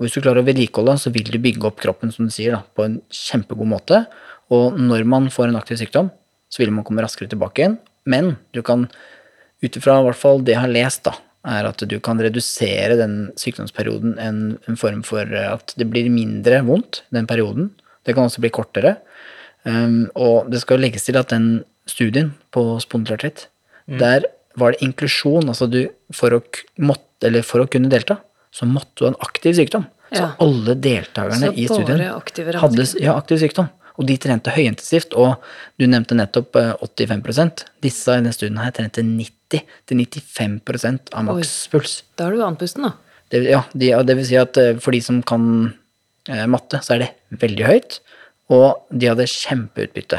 Og 0.00 0.06
hvis 0.06 0.16
du 0.16 0.22
klarer 0.24 0.42
å 0.42 0.48
vedlikeholde, 0.48 0.96
så 1.00 1.12
vil 1.12 1.28
du 1.28 1.38
bygge 1.40 1.68
opp 1.68 1.80
kroppen 1.80 2.12
som 2.12 2.28
du 2.28 2.32
sier, 2.32 2.56
da, 2.56 2.64
på 2.76 2.86
en 2.86 2.98
kjempegod 3.12 3.68
måte. 3.68 4.04
Og 4.52 4.76
når 4.80 5.04
man 5.08 5.28
får 5.32 5.50
en 5.50 5.60
aktiv 5.60 5.80
sykdom, 5.80 6.08
så 6.50 6.62
vil 6.62 6.72
man 6.74 6.86
komme 6.86 7.04
raskere 7.04 7.30
tilbake 7.30 7.62
igjen. 7.62 7.76
Men 8.08 8.34
du 8.56 8.62
kan, 8.64 8.86
ut 9.60 9.76
ifra 9.76 9.98
hvert 10.04 10.20
fall 10.20 10.40
det 10.44 10.56
jeg 10.56 10.64
har 10.64 10.72
lest, 10.72 11.04
da, 11.08 11.14
er 11.48 11.68
at 11.68 11.82
du 11.88 11.96
kan 12.04 12.20
redusere 12.20 12.96
den 13.00 13.14
sykdomsperioden 13.40 14.18
en, 14.20 14.40
en, 14.68 14.76
form 14.76 15.00
for 15.06 15.24
at 15.24 15.72
det 15.80 15.88
blir 15.88 16.10
mindre 16.12 16.60
vondt 16.66 17.02
den 17.14 17.28
perioden. 17.30 17.70
Det 18.04 18.16
kan 18.16 18.28
også 18.28 18.42
bli 18.44 18.52
kortere. 18.52 18.98
Um, 19.64 20.10
og 20.16 20.50
det 20.52 20.62
skal 20.62 20.80
legges 20.80 21.06
til 21.08 21.18
at 21.20 21.32
den 21.32 21.62
studien 21.88 22.32
på 22.52 22.62
spondylartritt, 22.80 23.48
mm. 23.88 23.98
der 24.00 24.28
var 24.60 24.74
det 24.74 24.84
inklusjon. 24.84 25.48
Altså 25.48 25.68
du, 25.70 25.82
for 26.16 26.36
å, 26.36 26.42
måtte, 26.84 27.32
for 27.46 27.64
å 27.64 27.70
kunne 27.70 27.92
delta, 27.92 28.20
så 28.52 28.68
måtte 28.68 29.00
du 29.00 29.06
ha 29.06 29.14
en 29.14 29.20
aktiv 29.24 29.56
sykdom. 29.58 29.88
Ja. 30.10 30.16
Så 30.16 30.46
alle 30.46 30.74
deltakerne 30.82 31.52
så 31.52 31.54
i 31.54 31.66
studien 31.70 32.00
hadde 32.58 32.86
ja, 32.98 33.14
aktiv 33.14 33.40
sykdom. 33.44 33.68
Og 34.00 34.06
de 34.08 34.16
trente 34.16 34.48
høyintensivt, 34.54 35.12
og 35.20 35.36
du 35.76 35.84
nevnte 35.84 36.16
nettopp 36.16 36.56
85 36.56 37.44
eh, 37.44 37.50
Disse 37.84 38.08
i 38.14 38.16
denne 38.22 38.32
studien 38.32 38.62
her 38.62 38.72
trente 38.76 39.02
90-95% 39.04 41.12
av 41.12 41.22
makspuls. 41.28 41.92
Da 42.16 42.20
er 42.26 42.30
du 42.38 42.46
andpusten, 42.46 42.82
da. 42.88 42.92
Det, 43.30 43.44
ja, 43.46 43.60
de, 43.76 43.92
det 44.08 44.14
vil 44.18 44.26
si 44.26 44.36
at 44.40 44.56
eh, 44.58 44.78
for 44.80 44.96
de 44.96 45.00
som 45.04 45.20
kan 45.26 45.42
eh, 46.30 46.46
matte, 46.50 46.80
så 46.82 46.96
er 46.96 47.04
det 47.04 47.10
veldig 47.44 47.66
høyt, 47.68 48.00
og 48.50 48.68
de 48.90 49.10
hadde 49.12 49.28
kjempeutbytte. 49.30 50.18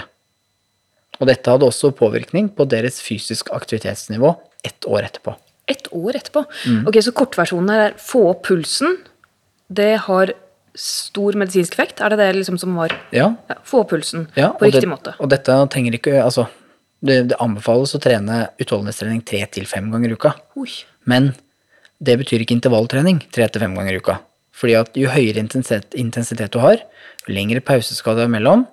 Og 1.21 1.29
dette 1.29 1.53
hadde 1.53 1.67
også 1.67 1.91
påvirkning 1.97 2.49
på 2.55 2.65
deres 2.69 3.01
fysisk 3.03 3.51
aktivitetsnivå 3.53 4.33
ett 4.65 4.87
år 4.89 5.09
etterpå. 5.09 5.35
Ett 5.69 5.89
år 5.93 6.17
etterpå? 6.17 6.45
Mm. 6.69 6.85
Ok, 6.89 7.01
Så 7.03 7.13
kortversjonen 7.17 7.73
her 7.73 7.83
er 7.89 7.99
få 8.01 8.23
opp 8.31 8.47
pulsen. 8.47 8.97
Det 9.69 9.93
har 10.07 10.33
stor 10.77 11.35
medisinsk 11.39 11.75
effekt? 11.77 12.01
Er 12.01 12.13
det 12.13 12.21
det 12.21 12.31
liksom 12.39 12.57
som 12.61 12.75
var 12.79 12.93
ja. 13.11 13.33
ja 13.49 13.59
få 13.67 13.83
pulsen 13.87 14.27
ja, 14.35 14.51
på 14.57 14.69
riktig 14.69 14.85
det, 14.85 14.91
måte? 14.91 15.13
Og 15.19 15.31
dette 15.31 15.55
trenger 15.73 15.97
ikke 15.97 16.17
Altså, 16.23 16.47
det, 17.01 17.21
det 17.31 17.39
anbefales 17.43 17.95
å 17.97 18.01
trene 18.01 18.43
utholdenhetstrening 18.61 19.23
tre 19.27 19.43
til 19.51 19.67
fem 19.69 19.89
ganger 19.93 20.13
i 20.13 20.17
uka. 20.19 20.35
Oi. 20.61 20.69
Men 21.09 21.31
det 22.01 22.17
betyr 22.21 22.43
ikke 22.43 22.57
intervalltrening 22.57 23.23
tre 23.33 23.47
til 23.49 23.65
fem 23.65 23.73
ganger 23.77 23.97
i 23.97 24.01
uka. 24.01 24.19
Fordi 24.61 24.77
at 24.77 24.99
jo 24.99 25.09
høyere 25.09 25.41
intensitet, 25.41 25.95
intensitet 25.97 26.53
du 26.53 26.59
har, 26.61 26.83
jo 27.25 27.33
lengre 27.33 27.63
pause 27.65 27.95
skal 27.97 28.17
du 28.17 28.25
ha 28.25 28.29
mellom, 28.29 28.67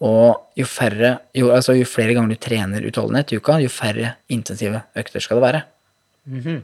og 0.00 0.56
jo, 0.56 0.64
færre, 0.64 1.18
jo, 1.36 1.50
altså 1.52 1.74
jo 1.76 1.88
flere 1.88 2.14
ganger 2.16 2.32
du 2.32 2.40
trener 2.40 2.84
utholdenhet 2.88 3.34
i 3.34 3.40
uka, 3.40 3.58
jo 3.60 3.68
færre 3.72 4.14
intensive 4.32 4.80
økter 4.96 5.24
skal 5.24 5.40
det 5.40 5.44
være. 5.44 5.62
Mm 6.24 6.40
-hmm. 6.40 6.60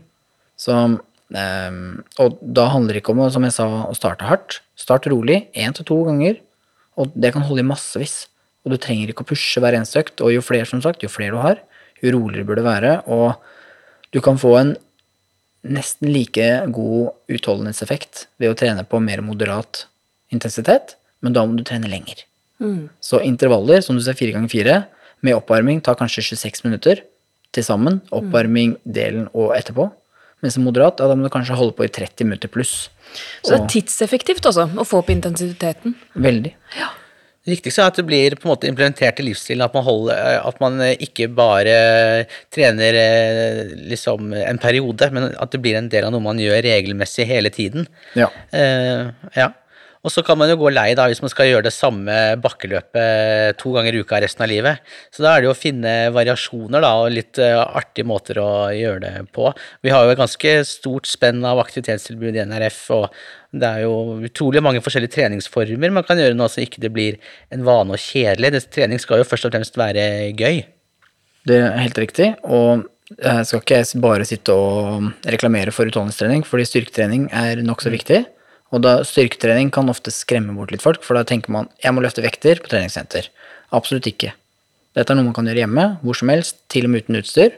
Så 0.57 0.73
Um, 1.35 2.05
og 2.23 2.39
da 2.41 2.69
handler 2.71 2.95
det 2.95 3.03
ikke 3.03 3.15
om 3.17 3.25
som 3.35 3.47
jeg 3.47 3.57
sa, 3.57 3.67
å 3.89 3.95
starte 3.99 4.29
hardt. 4.29 4.61
Start 4.79 5.09
rolig, 5.11 5.47
én 5.59 5.75
til 5.75 5.87
to 5.89 5.99
ganger, 6.07 6.39
og 6.97 7.13
det 7.19 7.33
kan 7.35 7.45
holde 7.47 7.65
i 7.65 7.69
massevis. 7.69 8.27
Og 8.65 8.75
du 8.75 8.79
trenger 8.83 9.11
ikke 9.11 9.27
å 9.27 9.31
pushe 9.31 9.63
hver 9.63 9.77
eneste 9.79 10.03
økt, 10.03 10.23
og 10.23 10.35
jo 10.35 10.45
flere 10.45 10.69
som 10.69 10.83
sagt, 10.83 11.05
jo 11.05 11.11
flere 11.13 11.37
du 11.37 11.43
har, 11.43 11.61
jo 12.03 12.15
roligere 12.17 12.47
bør 12.49 12.61
det 12.61 12.67
være. 12.67 12.93
Og 13.11 14.15
du 14.15 14.21
kan 14.25 14.39
få 14.41 14.57
en 14.59 14.75
nesten 15.67 16.11
like 16.13 16.47
god 16.75 17.33
utholdenhetseffekt 17.33 18.27
ved 18.43 18.53
å 18.53 18.59
trene 18.59 18.85
på 18.87 19.01
mer 19.03 19.23
moderat 19.27 19.87
intensitet, 20.35 20.97
men 21.23 21.35
da 21.35 21.45
må 21.47 21.59
du 21.59 21.65
trene 21.67 21.91
lenger. 21.91 22.23
Mm. 22.63 22.89
Så 23.03 23.21
intervaller, 23.25 23.83
som 23.85 23.99
du 23.99 24.03
ser 24.05 24.19
fire 24.19 24.35
ganger 24.35 24.53
fire, 24.53 24.77
med 25.25 25.37
oppvarming 25.37 25.81
tar 25.85 25.99
kanskje 25.99 26.25
26 26.35 26.67
minutter 26.67 27.03
til 27.55 27.65
sammen. 27.67 28.01
Oppvarming, 28.15 28.77
delen 28.85 29.31
og 29.33 29.55
etterpå. 29.57 29.89
Mens 30.45 30.59
moderat, 30.61 31.01
ja, 31.01 31.09
da 31.09 31.17
må 31.17 31.27
du 31.27 31.33
kanskje 31.33 31.57
holde 31.57 31.75
på 31.77 31.87
i 31.87 31.93
30 31.93 32.29
minutter 32.29 32.53
pluss. 32.53 32.91
Så 33.41 33.55
det 33.55 33.59
er 33.59 33.73
tidseffektivt 33.73 34.47
også, 34.49 34.69
å 34.77 34.85
få 34.85 35.01
opp 35.01 35.11
intensiteten? 35.15 35.97
Veldig. 36.13 36.53
Ja. 36.77 36.93
Det 37.47 37.55
viktigste 37.55 37.85
er 37.85 37.93
at 37.93 37.99
det 38.01 38.05
blir 38.09 38.35
på 38.35 38.49
en 38.49 38.51
måte 38.51 38.67
implementert 38.67 39.21
i 39.23 39.25
livsstilen, 39.29 39.63
at 39.63 39.75
man, 39.77 39.85
holder, 39.87 40.41
at 40.49 40.57
man 40.59 40.81
ikke 40.91 41.29
bare 41.31 41.77
trener 42.51 42.99
eh, 42.99 43.61
liksom 43.93 44.33
en 44.35 44.59
periode, 44.59 45.07
men 45.15 45.29
at 45.31 45.55
det 45.55 45.61
blir 45.63 45.79
en 45.79 45.87
del 45.93 46.09
av 46.09 46.11
noe 46.11 46.25
man 46.25 46.43
gjør 46.43 46.59
regelmessig 46.67 47.29
hele 47.31 47.53
tiden. 47.55 47.87
Ja. 48.19 48.27
Uh, 48.51 49.15
ja. 49.39 49.53
Og 50.07 50.13
så 50.15 50.23
kan 50.23 50.39
man 50.39 50.53
jo 50.53 50.59
gå 50.61 50.71
lei 50.71 50.93
da 50.95 51.09
hvis 51.11 51.21
man 51.25 51.33
skal 51.33 51.49
gjøre 51.51 51.67
det 51.67 51.75
samme 51.75 52.15
bakkeløpet 52.39 53.59
to 53.59 53.73
ganger 53.75 53.97
i 53.97 54.03
uka 54.07 54.21
resten 54.23 54.45
av 54.47 54.51
livet. 54.53 54.85
Så 55.11 55.25
da 55.25 55.33
er 55.33 55.43
det 55.43 55.49
jo 55.49 55.55
å 55.57 55.59
finne 55.59 55.95
variasjoner 56.15 56.85
da, 56.85 56.93
og 57.03 57.11
litt 57.11 57.41
uh, 57.43 57.65
artige 57.67 58.07
måter 58.07 58.39
å 58.39 58.51
gjøre 58.71 59.03
det 59.03 59.25
på. 59.35 59.51
Vi 59.83 59.91
har 59.91 60.07
jo 60.07 60.15
et 60.15 60.21
ganske 60.21 60.55
stort 60.69 61.11
spenn 61.11 61.43
av 61.49 61.59
aktivitetstilbud 61.65 62.39
i 62.39 62.45
NRF, 62.47 62.79
og 62.95 63.09
det 63.57 63.67
er 63.67 63.83
jo 63.89 64.21
utrolig 64.29 64.63
mange 64.63 64.83
forskjellige 64.85 65.17
treningsformer 65.17 65.95
man 65.97 66.07
kan 66.07 66.21
gjøre 66.21 66.37
nå 66.37 66.47
så 66.53 66.63
ikke 66.63 66.83
det 66.85 66.93
blir 66.95 67.19
en 67.55 67.67
vane 67.67 67.97
og 67.97 68.03
kjedelig. 68.03 68.63
Trening 68.71 69.03
skal 69.03 69.23
jo 69.23 69.27
først 69.27 69.49
og 69.49 69.57
fremst 69.57 69.81
være 69.81 70.07
gøy. 70.39 70.63
Det 71.47 71.59
er 71.63 71.83
helt 71.83 71.99
riktig. 71.99 72.37
og 72.45 72.87
jeg 73.07 73.47
skal 73.47 73.61
ikke 73.63 74.01
bare 74.03 74.25
sitte 74.27 74.55
og 74.55 75.29
reklamere 75.31 75.71
for 75.75 75.87
utholdenhetstrening, 75.87 76.43
fordi 76.47 76.67
styrketrening 76.67 77.29
er 77.31 77.63
nokså 77.63 77.93
viktig. 77.95 78.25
Og 78.77 78.83
da 78.85 78.99
styrketrening 79.09 79.71
kan 79.73 79.89
ofte 79.89 80.13
skremme 80.13 80.53
bort 80.57 80.75
litt 80.75 80.85
folk, 80.85 81.01
for 81.07 81.17
da 81.17 81.25
tenker 81.25 81.53
man 81.55 81.71
jeg 81.81 81.97
må 81.97 82.05
løfte 82.05 82.25
vekter 82.25 82.61
på 82.61 82.69
treningssenter. 82.69 83.31
Absolutt 83.77 84.09
ikke. 84.11 84.35
Dette 84.97 85.13
er 85.13 85.19
noe 85.19 85.29
man 85.31 85.37
kan 85.37 85.49
gjøre 85.49 85.65
hjemme, 85.65 85.87
hvor 86.05 86.17
som 86.19 86.33
helst, 86.33 86.61
til 86.73 86.89
og 86.89 86.93
med 86.93 87.07
uten 87.07 87.21
utstyr. 87.21 87.57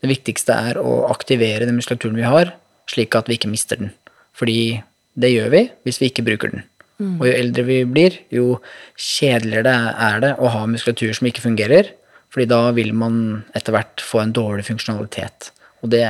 Det 0.00 0.10
viktigste 0.10 0.56
er 0.70 0.80
å 0.80 1.04
aktivere 1.12 1.68
den 1.68 1.76
muskulaturen 1.78 2.16
vi 2.16 2.26
har, 2.28 2.54
slik 2.90 3.16
at 3.16 3.28
vi 3.28 3.38
ikke 3.38 3.52
mister 3.52 3.80
den. 3.80 3.92
Fordi 4.36 4.82
det 5.20 5.30
gjør 5.32 5.52
vi 5.52 5.66
hvis 5.86 6.00
vi 6.00 6.10
ikke 6.10 6.24
bruker 6.26 6.52
den. 6.52 6.64
Og 7.02 7.26
jo 7.26 7.34
eldre 7.34 7.64
vi 7.66 7.80
blir, 7.90 8.16
jo 8.30 8.60
kjedeligere 8.94 9.66
det 9.66 9.76
er 10.06 10.20
det 10.22 10.32
å 10.38 10.50
ha 10.54 10.62
muskulatur 10.70 11.10
som 11.16 11.26
ikke 11.28 11.42
fungerer, 11.42 11.90
fordi 12.32 12.46
da 12.50 12.60
vil 12.76 12.92
man 12.96 13.16
etter 13.54 13.74
hvert 13.74 14.02
få 14.02 14.22
en 14.22 14.34
dårlig 14.34 14.66
funksjonalitet. 14.68 15.50
Og 15.82 15.90
det 15.92 16.04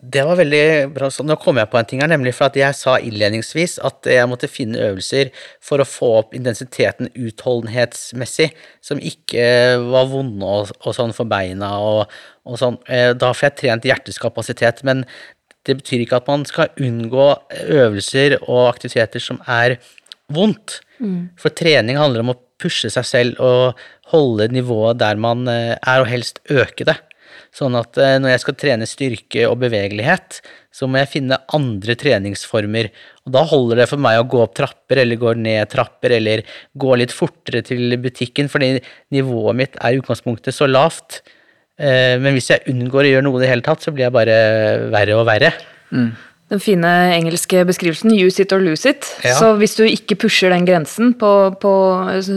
Det 0.00 0.22
var 0.24 0.38
veldig 0.38 0.92
bra. 0.94 1.10
Så 1.12 1.24
nå 1.26 1.36
kom 1.40 1.58
jeg 1.60 1.68
på 1.68 1.76
en 1.76 1.88
ting 1.88 2.00
her, 2.00 2.08
nemlig 2.08 2.32
for 2.36 2.48
at 2.48 2.56
jeg 2.56 2.76
sa 2.78 2.94
innledningsvis 3.04 3.78
at 3.84 4.08
jeg 4.08 4.28
måtte 4.30 4.48
finne 4.48 4.80
øvelser 4.86 5.28
for 5.60 5.82
å 5.82 5.88
få 5.88 6.08
opp 6.22 6.36
intensiteten 6.36 7.10
utholdenhetsmessig, 7.14 8.50
som 8.80 9.02
ikke 9.02 9.44
var 9.90 10.08
vonde 10.08 10.46
og, 10.46 10.72
og 10.80 10.96
sånn 10.96 11.12
for 11.16 11.28
beina 11.28 11.74
og, 11.84 12.14
og 12.48 12.60
sånn. 12.60 12.80
Eh, 12.88 13.12
Da 13.12 13.32
får 13.36 13.50
jeg 13.50 13.58
trent 13.60 13.88
hjerteskapasitet, 13.90 14.80
men 14.88 15.04
det 15.68 15.76
betyr 15.82 16.06
ikke 16.06 16.22
at 16.22 16.30
man 16.30 16.46
skal 16.48 16.72
unngå 16.80 17.26
øvelser 17.68 18.38
og 18.40 18.70
aktiviteter 18.70 19.20
som 19.20 19.42
er 19.46 19.76
vondt. 20.32 20.80
For 21.40 21.52
trening 21.52 21.96
handler 22.00 22.24
om 22.24 22.32
å 22.32 22.40
pushe 22.60 22.88
seg 22.92 23.04
selv 23.08 23.38
og 23.40 23.78
holde 24.12 24.48
nivået 24.52 24.98
der 25.00 25.16
man 25.20 25.46
eh, 25.48 25.76
er, 25.76 26.00
og 26.02 26.08
helst 26.08 26.40
øke 26.52 26.84
det. 26.88 26.96
Sånn 27.50 27.74
at 27.74 27.98
eh, 27.98 28.16
når 28.22 28.34
jeg 28.34 28.42
skal 28.44 28.56
trene 28.62 28.86
styrke 28.86 29.46
og 29.48 29.58
bevegelighet, 29.64 30.38
så 30.70 30.86
må 30.86 31.00
jeg 31.00 31.10
finne 31.16 31.40
andre 31.56 31.96
treningsformer. 31.98 32.90
Og 33.26 33.34
da 33.34 33.42
holder 33.50 33.82
det 33.82 33.88
for 33.90 33.98
meg 34.02 34.20
å 34.20 34.28
gå 34.30 34.38
opp 34.44 34.54
trapper, 34.54 35.02
eller 35.02 35.18
gå 35.18 35.34
ned 35.34 35.72
trapper, 35.72 36.14
eller 36.20 36.44
gå 36.78 36.94
litt 37.00 37.14
fortere 37.14 37.64
til 37.66 37.98
butikken, 37.98 38.48
fordi 38.52 38.76
nivået 39.10 39.58
mitt 39.58 39.76
er 39.82 39.96
i 39.96 40.00
utgangspunktet 40.02 40.54
så 40.54 40.70
lavt. 40.70 41.22
Eh, 41.80 42.16
Men 42.22 42.38
hvis 42.38 42.52
jeg 42.54 42.66
unngår 42.70 43.08
å 43.08 43.12
gjøre 43.16 43.26
noe 43.26 43.40
i 43.40 43.44
det 43.44 43.50
hele 43.50 43.66
tatt, 43.66 43.82
så 43.82 43.90
blir 43.90 44.06
jeg 44.06 44.14
bare 44.14 44.40
verre 44.94 45.18
og 45.18 45.26
verre. 45.26 45.52
Den 46.50 46.58
fine 46.62 46.90
engelske 47.14 47.62
beskrivelsen 47.66 48.10
'use 48.10 48.40
it 48.42 48.52
or 48.52 48.60
lose 48.60 48.86
it'. 48.86 49.06
Ja. 49.24 49.34
Så 49.34 49.56
hvis 49.58 49.76
du 49.76 49.84
ikke 49.84 50.18
pusher 50.18 50.50
den 50.50 50.66
grensen, 50.66 51.14
på, 51.14 51.54
på 51.58 51.72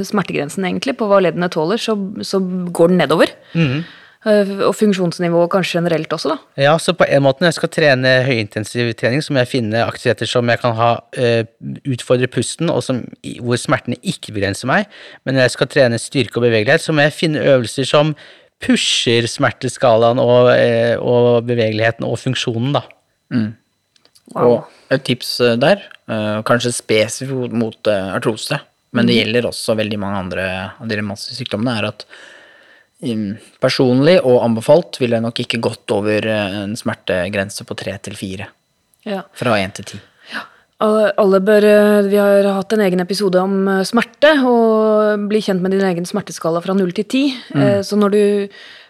smertegrensen 0.06 0.66
egentlig, 0.66 0.98
på 0.98 1.06
hva 1.10 1.22
leddene 1.22 1.50
tåler, 1.50 1.78
så, 1.78 1.98
så 2.22 2.40
går 2.42 2.90
den 2.90 2.98
nedover. 2.98 3.30
Mhm. 3.54 3.84
Eh, 4.24 4.52
Og 4.64 4.76
funksjonsnivået 4.76 5.52
kanskje 5.52 5.82
generelt 5.82 6.14
også, 6.16 6.30
da. 6.32 6.38
Ja, 6.64 6.78
så 6.80 6.94
på 6.96 7.04
en 7.04 7.26
måte 7.26 7.44
når 7.44 7.52
jeg 7.52 7.58
skal 7.58 7.72
trene 7.76 8.12
høyintensiv 8.24 8.94
trening, 8.96 9.24
så 9.24 9.34
må 9.36 9.44
jeg 9.44 9.52
finne 9.52 9.84
aktiviteter 9.84 10.30
som 10.30 10.48
jeg 10.48 10.62
kan 10.62 10.76
ha 10.78 10.92
eh, 11.20 11.44
utfordre 11.84 12.30
pusten, 12.32 12.72
og 12.72 12.84
som, 12.86 13.04
hvor 13.44 13.60
smertene 13.60 14.00
ikke 14.00 14.36
begrenser 14.36 14.70
meg. 14.72 14.88
Men 15.26 15.36
når 15.36 15.48
jeg 15.48 15.56
skal 15.58 15.72
trene 15.76 16.00
styrke 16.00 16.40
og 16.40 16.48
bevegelighet, 16.48 16.86
så 16.86 16.96
må 16.96 17.04
jeg 17.04 17.18
finne 17.18 17.44
øvelser 17.44 17.90
som 17.90 18.16
pusher 18.64 19.28
smerteskalaen 19.28 20.22
og, 20.24 20.54
eh, 20.56 20.96
og 20.96 21.44
bevegeligheten 21.50 22.08
og 22.08 22.16
funksjonen, 22.22 22.78
da. 22.78 22.86
Og 24.40 24.70
et 24.94 25.04
tips 25.04 25.36
der, 25.60 25.84
eh, 26.08 26.38
kanskje 26.48 26.72
spesifikt 26.72 27.52
mot 27.52 27.92
artrose, 27.92 28.62
men 28.94 29.10
det 29.10 29.18
gjelder 29.20 29.50
også 29.50 29.76
veldig 29.76 30.00
mange 30.00 30.22
andre 30.22 30.46
av 30.80 30.88
de 30.88 30.96
revmatiske 30.96 31.42
sykdommene, 31.42 31.76
er 31.82 31.90
at 31.90 32.06
mm, 32.06 32.33
personlig 33.64 34.18
og 34.24 34.42
anbefalt 34.46 35.00
ville 35.02 35.20
jeg 35.20 35.26
nok 35.26 35.44
ikke 35.44 35.62
gått 35.64 35.94
over 35.96 36.26
eh, 36.26 36.58
en 36.64 36.76
smertegrense 36.80 37.66
på 37.68 37.78
tre 37.80 37.96
til 38.04 38.18
fire. 38.20 38.50
Ja. 39.08 39.24
Fra 39.36 39.58
én 39.60 39.74
til 39.76 39.86
ti. 39.94 40.02
Alle 40.84 41.12
alle 41.22 41.40
bør, 41.40 41.64
eh, 41.64 42.10
Vi 42.10 42.18
har 42.18 42.44
hatt 42.58 42.74
en 42.74 42.82
egen 42.84 43.00
episode 43.00 43.40
om 43.40 43.68
eh, 43.68 43.84
smerte, 43.88 44.34
og 44.44 45.28
bli 45.30 45.40
kjent 45.40 45.62
med 45.64 45.72
din 45.72 45.86
egen 45.88 46.06
smerteskala 46.06 46.62
fra 46.64 46.76
null 46.76 46.92
til 46.92 47.06
ti. 47.06 47.24
Eh, 47.56 47.82
Så 47.82 47.96
når 48.00 48.12
du 48.12 48.50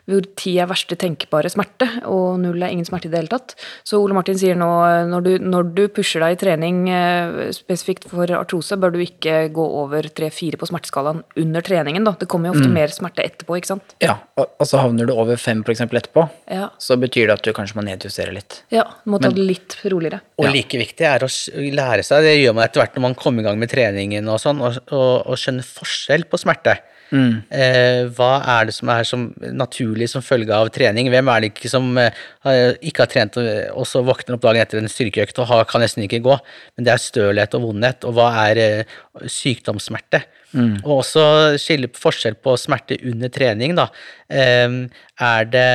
hvor 0.09 0.25
ti 0.35 0.57
er 0.59 0.67
verste 0.67 0.97
tenkbare 0.99 1.47
smerte, 1.51 1.87
og 2.11 2.39
null 2.43 2.59
er 2.65 2.73
ingen 2.73 2.83
smerte 2.87 3.07
i 3.07 3.11
det 3.13 3.21
hele 3.21 3.31
tatt. 3.31 3.53
Så 3.87 4.01
Ole 4.03 4.15
Martin 4.17 4.35
sier 4.39 4.57
nå 4.59 4.67
når 5.07 5.23
du, 5.23 5.31
når 5.39 5.69
du 5.77 5.83
pusher 5.95 6.19
deg 6.25 6.35
i 6.35 6.39
trening 6.41 6.81
eh, 6.91 7.51
spesifikt 7.55 8.09
for 8.11 8.27
artrose, 8.35 8.75
bør 8.79 8.91
du 8.95 8.99
ikke 9.05 9.45
gå 9.55 9.67
over 9.83 10.09
tre-fire 10.11 10.59
på 10.59 10.67
smerteskalaen 10.67 11.21
under 11.39 11.63
treningen. 11.63 12.03
da. 12.03 12.15
Det 12.19 12.27
kommer 12.27 12.51
jo 12.51 12.57
ofte 12.57 12.67
mer 12.73 12.91
smerte 12.91 13.23
etterpå, 13.23 13.55
ikke 13.61 13.71
sant? 13.71 13.95
Ja, 14.03 14.17
og, 14.35 14.51
og 14.59 14.67
så 14.67 14.81
havner 14.83 15.07
du 15.07 15.15
over 15.15 15.39
fem 15.39 15.63
for 15.63 15.71
eksempel 15.75 16.01
etterpå, 16.01 16.27
Ja, 16.51 16.67
så 16.83 16.99
betyr 16.99 17.29
det 17.31 17.37
at 17.39 17.47
du 17.47 17.53
kanskje 17.55 17.79
må 17.79 17.87
nedjustere 17.87 18.35
litt. 18.35 18.61
ja 18.75 18.83
du 19.05 19.11
må 19.13 19.21
ta 19.23 19.31
det 19.31 19.39
litt 19.47 19.77
roligere. 19.87 20.19
Og 20.37 20.49
Ja. 20.49 20.51
like 20.51 20.77
viktig 20.83 21.07
er 21.07 21.23
å 21.23 21.31
lære 21.79 22.03
seg, 22.03 22.23
det 22.27 22.35
gjør 22.41 22.55
man 22.59 22.67
etter 22.67 22.83
hvert 22.83 22.95
når 22.99 23.07
man 23.07 23.15
kommer 23.15 23.39
i 23.43 23.47
gang 23.47 23.59
med 23.61 23.71
treningen 23.71 24.27
og 24.27 24.41
sånn, 24.43 24.59
og 24.59 25.37
skjønne 25.39 25.63
forskjell 25.63 26.27
på 26.27 26.39
smerte. 26.43 26.75
Eh, 27.13 28.03
hva 28.17 28.31
er 28.55 28.67
det 28.69 28.75
som 28.75 28.89
er 28.89 29.07
som 29.07 29.25
naturlig 29.53 30.07
som 30.09 30.23
følge 30.25 30.53
av 30.55 30.71
trening? 30.73 31.11
Hvem 31.13 31.29
er 31.29 31.43
det 31.43 31.51
ikke 31.51 31.71
som 31.71 31.91
eh, 32.01 32.13
ikke 32.81 33.05
har 33.05 33.11
trent 33.11 33.37
og 33.41 33.49
og 33.83 33.87
så 33.89 34.01
våkner 34.05 34.37
opp 34.37 34.45
dagen 34.45 34.63
etter 34.63 34.79
en 34.79 34.89
styrkeøkt 34.91 35.41
og 35.43 35.49
har, 35.51 35.65
kan 35.69 35.83
nesten 35.83 36.05
ikke 36.05 36.23
gå? 36.25 36.37
Men 36.75 36.87
det 36.87 36.93
er 36.93 37.03
stølhet 37.03 37.57
og 37.57 37.67
vondhet, 37.67 38.07
og 38.07 38.17
hva 38.17 38.29
er 38.47 38.61
eh, 38.63 38.95
sykdomssmerte? 39.29 40.23
Og 40.85 40.99
også 41.01 41.23
skille 41.61 41.89
forskjell 41.97 42.35
på 42.41 42.53
smerte 42.61 42.99
under 43.09 43.31
trening, 43.33 43.75
da. 43.77 43.87
Eh, 44.29 44.81
er 45.23 45.53
det 45.53 45.69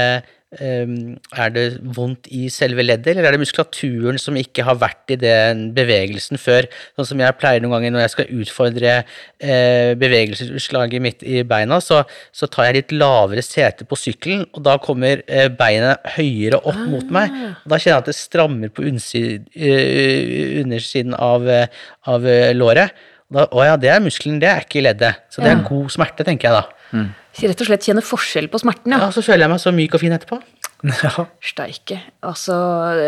er 0.49 1.51
det 1.53 1.65
vondt 1.97 2.31
i 2.33 2.47
selve 2.49 2.81
leddet, 2.85 3.11
eller 3.13 3.29
er 3.29 3.37
det 3.37 3.43
muskulaturen 3.43 4.17
som 4.21 4.37
ikke 4.41 4.65
har 4.65 4.79
vært 4.81 5.13
i 5.13 5.19
den 5.21 5.67
bevegelsen 5.77 6.41
før? 6.41 6.69
Sånn 6.97 7.11
som 7.11 7.21
jeg 7.21 7.37
pleier 7.37 7.61
noen 7.61 7.77
ganger 7.77 7.93
når 7.93 8.05
jeg 8.07 8.15
skal 8.15 8.33
utfordre 8.43 8.95
eh, 9.03 9.93
bevegelsesutslaget 10.01 11.05
mitt 11.05 11.27
i 11.27 11.43
beina, 11.49 11.83
så, 11.85 12.01
så 12.33 12.49
tar 12.49 12.71
jeg 12.71 12.79
litt 12.79 12.97
lavere 12.97 13.45
sete 13.45 13.85
på 13.89 13.99
sykkelen, 14.01 14.47
og 14.57 14.65
da 14.65 14.79
kommer 14.81 15.21
beinet 15.59 16.09
høyere 16.17 16.63
opp 16.63 16.81
mot 16.89 17.13
meg. 17.15 17.35
Og 17.65 17.73
da 17.73 17.79
kjenner 17.79 17.99
jeg 17.99 18.05
at 18.05 18.11
det 18.11 18.17
strammer 18.17 18.73
på 18.73 18.85
eh, 18.89 20.63
undersiden 20.63 21.15
av, 21.15 21.49
eh, 21.49 21.69
av 22.09 22.27
eh, 22.27 22.55
låret. 22.57 23.07
Da, 23.29 23.45
å 23.53 23.65
ja, 23.67 23.77
det 23.77 23.93
er 23.93 24.01
muskelen, 24.01 24.41
det 24.41 24.49
er 24.49 24.65
ikke 24.65 24.85
leddet. 24.85 25.25
Så 25.33 25.45
det 25.45 25.53
er 25.53 25.65
god 25.67 25.93
smerte, 25.93 26.25
tenker 26.25 26.49
jeg 26.49 26.63
da. 26.63 26.78
Rett 26.92 27.61
og 27.62 27.68
slett 27.68 27.87
kjenne 27.87 28.03
forskjell 28.03 28.48
på 28.51 28.61
smerten, 28.62 28.94
ja. 28.94 29.07
Ja, 29.07 29.11
Så 29.14 29.22
føler 29.22 29.46
jeg 29.46 29.53
meg 29.53 29.61
så 29.62 29.72
myk 29.74 29.94
og 29.94 30.03
fin 30.03 30.14
etterpå. 30.16 30.40
Steike. 31.51 31.98
Altså, 32.22 32.55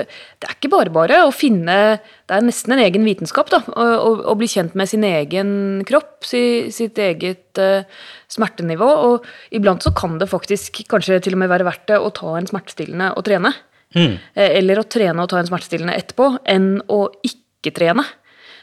det 0.02 0.48
er 0.48 0.56
ikke 0.56 0.72
bare 0.72 0.90
bare 0.90 1.20
å 1.22 1.28
finne 1.30 1.76
Det 2.26 2.34
er 2.34 2.42
nesten 2.42 2.74
en 2.74 2.82
egen 2.82 3.06
vitenskap, 3.06 3.50
da. 3.52 3.60
Å, 3.62 3.86
å, 4.02 4.10
å 4.32 4.36
bli 4.38 4.48
kjent 4.50 4.74
med 4.78 4.90
sin 4.90 5.06
egen 5.06 5.52
kropp, 5.86 6.18
si, 6.26 6.42
sitt 6.74 6.98
eget 6.98 7.60
uh, 7.62 7.86
smertenivå. 8.30 8.90
Og 9.10 9.28
iblant 9.54 9.86
så 9.86 9.94
kan 9.96 10.18
det 10.20 10.30
faktisk 10.30 10.82
kanskje 10.90 11.20
til 11.24 11.38
og 11.38 11.44
med 11.44 11.52
være 11.52 11.68
verdt 11.68 11.88
det 11.92 12.00
å 12.00 12.12
ta 12.14 12.36
en 12.38 12.50
smertestillende 12.50 13.12
og 13.14 13.26
trene. 13.28 13.54
Mm. 13.94 14.18
Eller 14.38 14.78
å 14.78 14.86
trene 14.86 15.22
og 15.22 15.30
ta 15.32 15.40
en 15.40 15.48
smertestillende 15.48 15.96
etterpå, 15.98 16.32
enn 16.46 16.76
å 16.90 17.04
ikke 17.26 17.72
trene. 17.74 18.04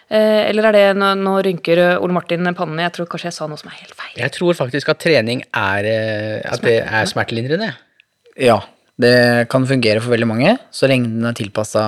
Eh, 0.08 0.48
Eller 0.50 0.70
er 0.70 0.76
det 0.78 0.86
Nå, 0.96 1.12
nå 1.20 1.34
rynker 1.44 1.82
Ole 1.98 2.16
Martin 2.16 2.48
pannen. 2.56 2.80
Jeg 2.86 2.96
tror 2.96 3.10
kanskje 3.12 3.30
jeg 3.32 3.38
sa 3.38 3.48
noe 3.50 3.60
som 3.60 3.72
er 3.72 3.80
helt 3.82 3.96
feil. 3.98 4.16
Jeg 4.22 4.34
tror 4.38 4.56
faktisk 4.56 4.94
at 4.94 5.04
trening 5.04 5.44
er, 5.52 5.90
eh, 5.92 6.42
at 6.48 6.64
det 6.64 6.80
er 6.86 7.10
smertelindrende. 7.10 7.74
Ja, 8.40 8.62
det 9.02 9.50
kan 9.52 9.66
fungere 9.68 10.02
for 10.02 10.14
veldig 10.14 10.30
mange, 10.30 10.58
så 10.72 10.90
lenge 10.90 11.10
den 11.12 11.26
er 11.28 11.36
tilpassa 11.38 11.84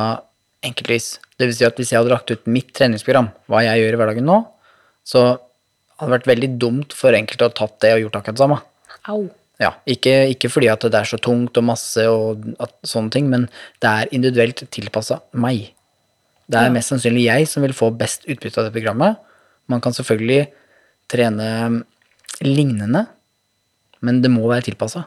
enkeltvis. 0.66 1.18
Det 1.40 1.48
vil 1.48 1.56
si 1.56 1.68
at 1.68 1.78
hvis 1.80 1.94
jeg 1.94 2.02
hadde 2.02 2.12
lagt 2.12 2.32
ut 2.34 2.50
mitt 2.52 2.74
treningsprogram, 2.76 3.32
hva 3.48 3.64
jeg 3.64 3.84
gjør 3.84 3.96
i 3.96 4.00
hverdagen 4.02 4.28
nå, 4.28 4.40
så 5.08 5.24
hadde 6.00 6.10
det 6.10 6.16
vært 6.18 6.32
veldig 6.34 6.50
dumt 6.62 6.96
for 6.96 7.16
enkelte 7.16 7.46
å 7.46 7.52
ha 7.52 7.56
tatt 7.56 7.78
det 7.86 7.94
og 7.96 8.04
gjort 8.06 8.20
akkurat 8.20 8.38
det 8.38 8.44
samme. 8.44 8.60
Au. 9.10 9.22
Ja, 9.60 9.74
ikke, 9.92 10.14
ikke 10.32 10.52
fordi 10.52 10.70
at 10.72 10.86
det 10.88 10.96
er 10.96 11.08
så 11.08 11.20
tungt 11.20 11.58
og 11.60 11.66
masse 11.68 12.06
og 12.08 12.46
at, 12.64 12.78
sånne 12.88 13.12
ting, 13.12 13.28
men 13.32 13.50
det 13.84 13.90
er 13.90 14.14
individuelt 14.16 14.64
tilpassa 14.72 15.20
meg. 15.36 15.74
Det 16.50 16.58
er 16.60 16.74
mest 16.74 16.90
sannsynlig 16.92 17.28
jeg 17.28 17.48
som 17.50 17.64
vil 17.66 17.76
få 17.78 17.92
best 17.98 18.26
utbytte 18.26 18.62
av 18.62 18.68
det 18.68 18.74
programmet. 18.74 19.20
Man 19.70 19.84
kan 19.86 19.94
selvfølgelig 19.94 20.48
trene 21.12 21.50
lignende, 22.46 23.06
men 24.06 24.22
det 24.24 24.32
må 24.34 24.48
være 24.50 24.70
tilpassa. 24.70 25.06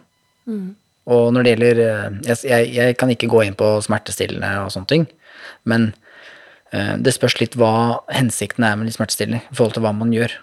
Og 1.12 1.32
når 1.34 1.42
det 1.42 1.54
gjelder 1.54 1.80
eh, 1.82 2.20
jeg, 2.28 2.38
jeg, 2.46 2.68
jeg 2.76 2.98
kan 3.00 3.10
ikke 3.10 3.30
gå 3.30 3.42
inn 3.46 3.58
på 3.58 3.72
smertestillende 3.82 4.52
og 4.62 4.70
sånne 4.74 4.90
ting, 4.90 5.08
men 5.66 5.88
eh, 6.70 6.94
det 7.02 7.14
spørs 7.16 7.40
litt 7.40 7.56
hva 7.58 8.02
hensikten 8.12 8.66
er 8.66 8.78
med 8.78 8.90
de 8.90 8.94
smertestillende 8.94 9.42
i 9.42 9.56
forhold 9.56 9.74
til 9.78 9.86
hva 9.86 9.94
man 9.96 10.14
gjør. 10.14 10.36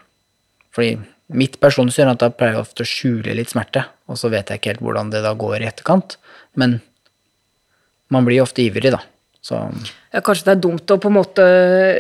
Fordi 0.76 0.98
mitt 1.40 1.60
personlige 1.62 2.00
syn 2.00 2.10
er 2.10 2.18
at 2.18 2.24
da 2.26 2.32
pleier 2.34 2.58
jeg 2.58 2.66
ofte 2.66 2.84
å 2.84 2.90
skjule 2.90 3.38
litt 3.38 3.54
smerte, 3.54 3.86
og 4.10 4.20
så 4.20 4.32
vet 4.34 4.50
jeg 4.50 4.60
ikke 4.60 4.74
helt 4.74 4.84
hvordan 4.84 5.14
det 5.14 5.24
da 5.24 5.32
går 5.38 5.62
i 5.62 5.70
etterkant. 5.70 6.18
Men 6.60 6.80
man 8.12 8.28
blir 8.28 8.44
ofte 8.44 8.66
ivrig, 8.66 8.92
da. 8.96 9.04
Så 9.50 9.60
Ja, 10.10 10.22
kanskje 10.26 10.48
det 10.48 10.54
er 10.56 10.62
dumt 10.64 10.90
å 10.90 10.98
på 11.02 11.10
en 11.12 11.18
måte 11.20 11.46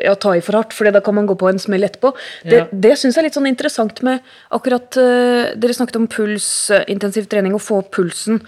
ja, 0.01 0.15
ta 0.17 0.33
i 0.33 0.41
for 0.41 0.57
hardt, 0.57 0.73
for 0.73 0.89
da 0.89 1.01
kan 1.05 1.13
man 1.17 1.27
gå 1.29 1.35
på 1.37 1.49
en 1.49 1.61
smell 1.61 1.85
etterpå. 1.85 2.13
Det, 2.43 2.57
Ja. 2.57 2.67
det 2.71 2.97
syns 2.97 3.15
jeg 3.15 3.23
er 3.23 3.27
litt 3.27 3.37
sånn 3.37 3.49
interessant 3.49 4.01
med 4.05 4.21
akkurat 4.51 4.97
uh, 4.97 5.53
Dere 5.55 5.77
snakket 5.77 5.99
om 5.99 6.07
puls, 6.09 6.69
eh, 6.73 6.85
intensiv 6.89 7.29
trening, 7.29 7.53
å 7.53 7.61
få 7.61 7.83
pulsen. 7.85 8.41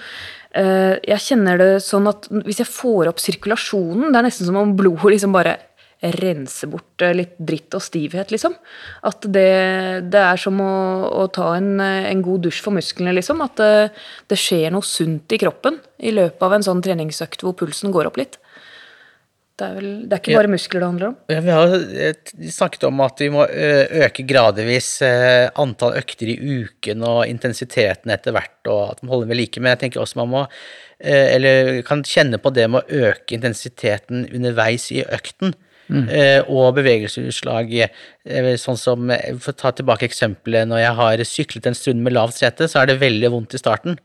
Uh, 0.51 0.97
jeg 1.07 1.21
kjenner 1.29 1.57
det 1.61 1.69
sånn 1.85 2.09
at 2.09 2.27
hvis 2.27 2.59
jeg 2.59 2.67
får 2.67 3.07
opp 3.07 3.21
sirkulasjonen 3.23 4.11
Det 4.11 4.19
er 4.19 4.25
nesten 4.25 4.49
som 4.49 4.57
om 4.59 4.73
blodet 4.75 5.13
liksom 5.13 5.31
bare 5.31 5.53
renser 6.01 6.67
bort 6.67 7.03
litt 7.13 7.35
dritt 7.37 7.75
og 7.77 7.83
stivhet, 7.85 8.31
liksom. 8.33 8.55
At 9.05 9.21
det, 9.21 10.09
det 10.09 10.21
er 10.21 10.39
som 10.41 10.57
å, 10.57 10.73
å 11.21 11.27
ta 11.29 11.51
en, 11.59 11.75
en 11.79 12.23
god 12.25 12.47
dusj 12.47 12.63
for 12.65 12.73
musklene, 12.73 13.13
liksom. 13.13 13.43
At 13.45 13.61
det, 13.61 13.91
det 14.31 14.39
skjer 14.41 14.73
noe 14.73 14.81
sunt 14.81 15.29
i 15.29 15.37
kroppen 15.37 15.77
i 16.01 16.13
løpet 16.15 16.41
av 16.41 16.57
en 16.57 16.65
sånn 16.65 16.81
treningsøkt 16.81 17.45
hvor 17.45 17.53
pulsen 17.59 17.93
går 17.93 18.09
opp 18.09 18.17
litt. 18.17 18.39
Det 19.59 19.67
er, 19.67 19.73
vel, 19.77 19.89
det 20.09 20.15
er 20.15 20.21
ikke 20.23 20.37
bare 20.39 20.49
muskler 20.49 20.81
det 20.81 20.87
handler 20.87 21.07
om. 21.11 21.15
Ja, 21.29 21.39
Vi 21.45 21.51
har 21.53 21.73
eh, 22.07 22.31
snakket 22.55 22.85
om 22.87 23.01
at 23.05 23.19
vi 23.21 23.27
må 23.33 23.43
øke 23.45 24.23
gradvis 24.25 24.87
eh, 25.05 25.49
antall 25.61 25.97
økter 25.99 26.31
i 26.31 26.37
uken 26.39 27.03
og 27.05 27.19
intensiteten 27.29 28.13
etter 28.15 28.33
hvert, 28.33 28.57
og 28.71 28.95
at 28.95 29.03
man 29.03 29.13
holder 29.13 29.33
ved 29.33 29.41
like, 29.43 29.61
men 29.61 29.75
jeg 29.75 29.83
tenker 29.83 30.01
også 30.01 30.21
man 30.23 30.31
må 30.31 30.45
eh, 30.47 31.35
eller 31.35 31.81
kan 31.85 32.01
kjenne 32.07 32.39
på 32.41 32.53
det 32.55 32.69
med 32.71 32.81
å 32.81 33.03
øke 33.11 33.37
intensiteten 33.37 34.25
underveis 34.31 34.87
i 34.95 35.03
økten. 35.05 35.53
Mm. 35.91 36.05
Og 36.47 36.69
bevegelsesutslag. 36.77 37.73
eh, 37.83 38.53
Sånn 38.55 38.77
som, 38.79 39.09
eh, 39.11 39.33
For 39.43 39.51
å 39.51 39.57
ta 39.59 39.71
tilbake 39.75 40.07
eksempelet, 40.07 40.69
når 40.69 40.79
jeg 40.85 40.95
har 40.95 41.23
syklet 41.27 41.67
en 41.67 41.75
stund 41.75 42.01
med 42.05 42.13
lavt 42.13 42.37
sete, 42.39 42.69
så 42.71 42.81
er 42.81 42.85
det 42.87 43.01
veldig 43.01 43.31
vondt 43.33 43.57
i 43.57 43.59
starten. 43.59 43.99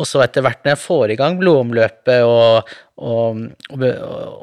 Og 0.00 0.08
så 0.08 0.22
etter 0.24 0.44
hvert 0.44 0.62
når 0.64 0.72
jeg 0.72 0.82
får 0.86 1.12
i 1.12 1.18
gang 1.20 1.34
blodomløpet, 1.40 2.22
og, 2.24 2.70
og, 2.96 3.42
og, 3.76 3.82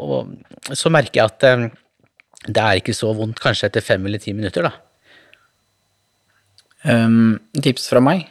og, 0.06 0.76
så 0.78 0.92
merker 0.94 1.24
jeg 1.24 1.32
at 1.32 1.48
eh, 1.48 1.64
det 2.46 2.62
er 2.62 2.82
ikke 2.82 2.96
så 2.96 3.10
vondt 3.18 3.42
kanskje 3.42 3.70
etter 3.70 3.84
fem 3.86 4.06
eller 4.06 4.22
ti 4.22 4.36
minutter, 4.38 4.70
da. 4.70 4.76
Um, 6.80 7.36
tips 7.60 7.90
fra 7.92 8.00
meg 8.00 8.22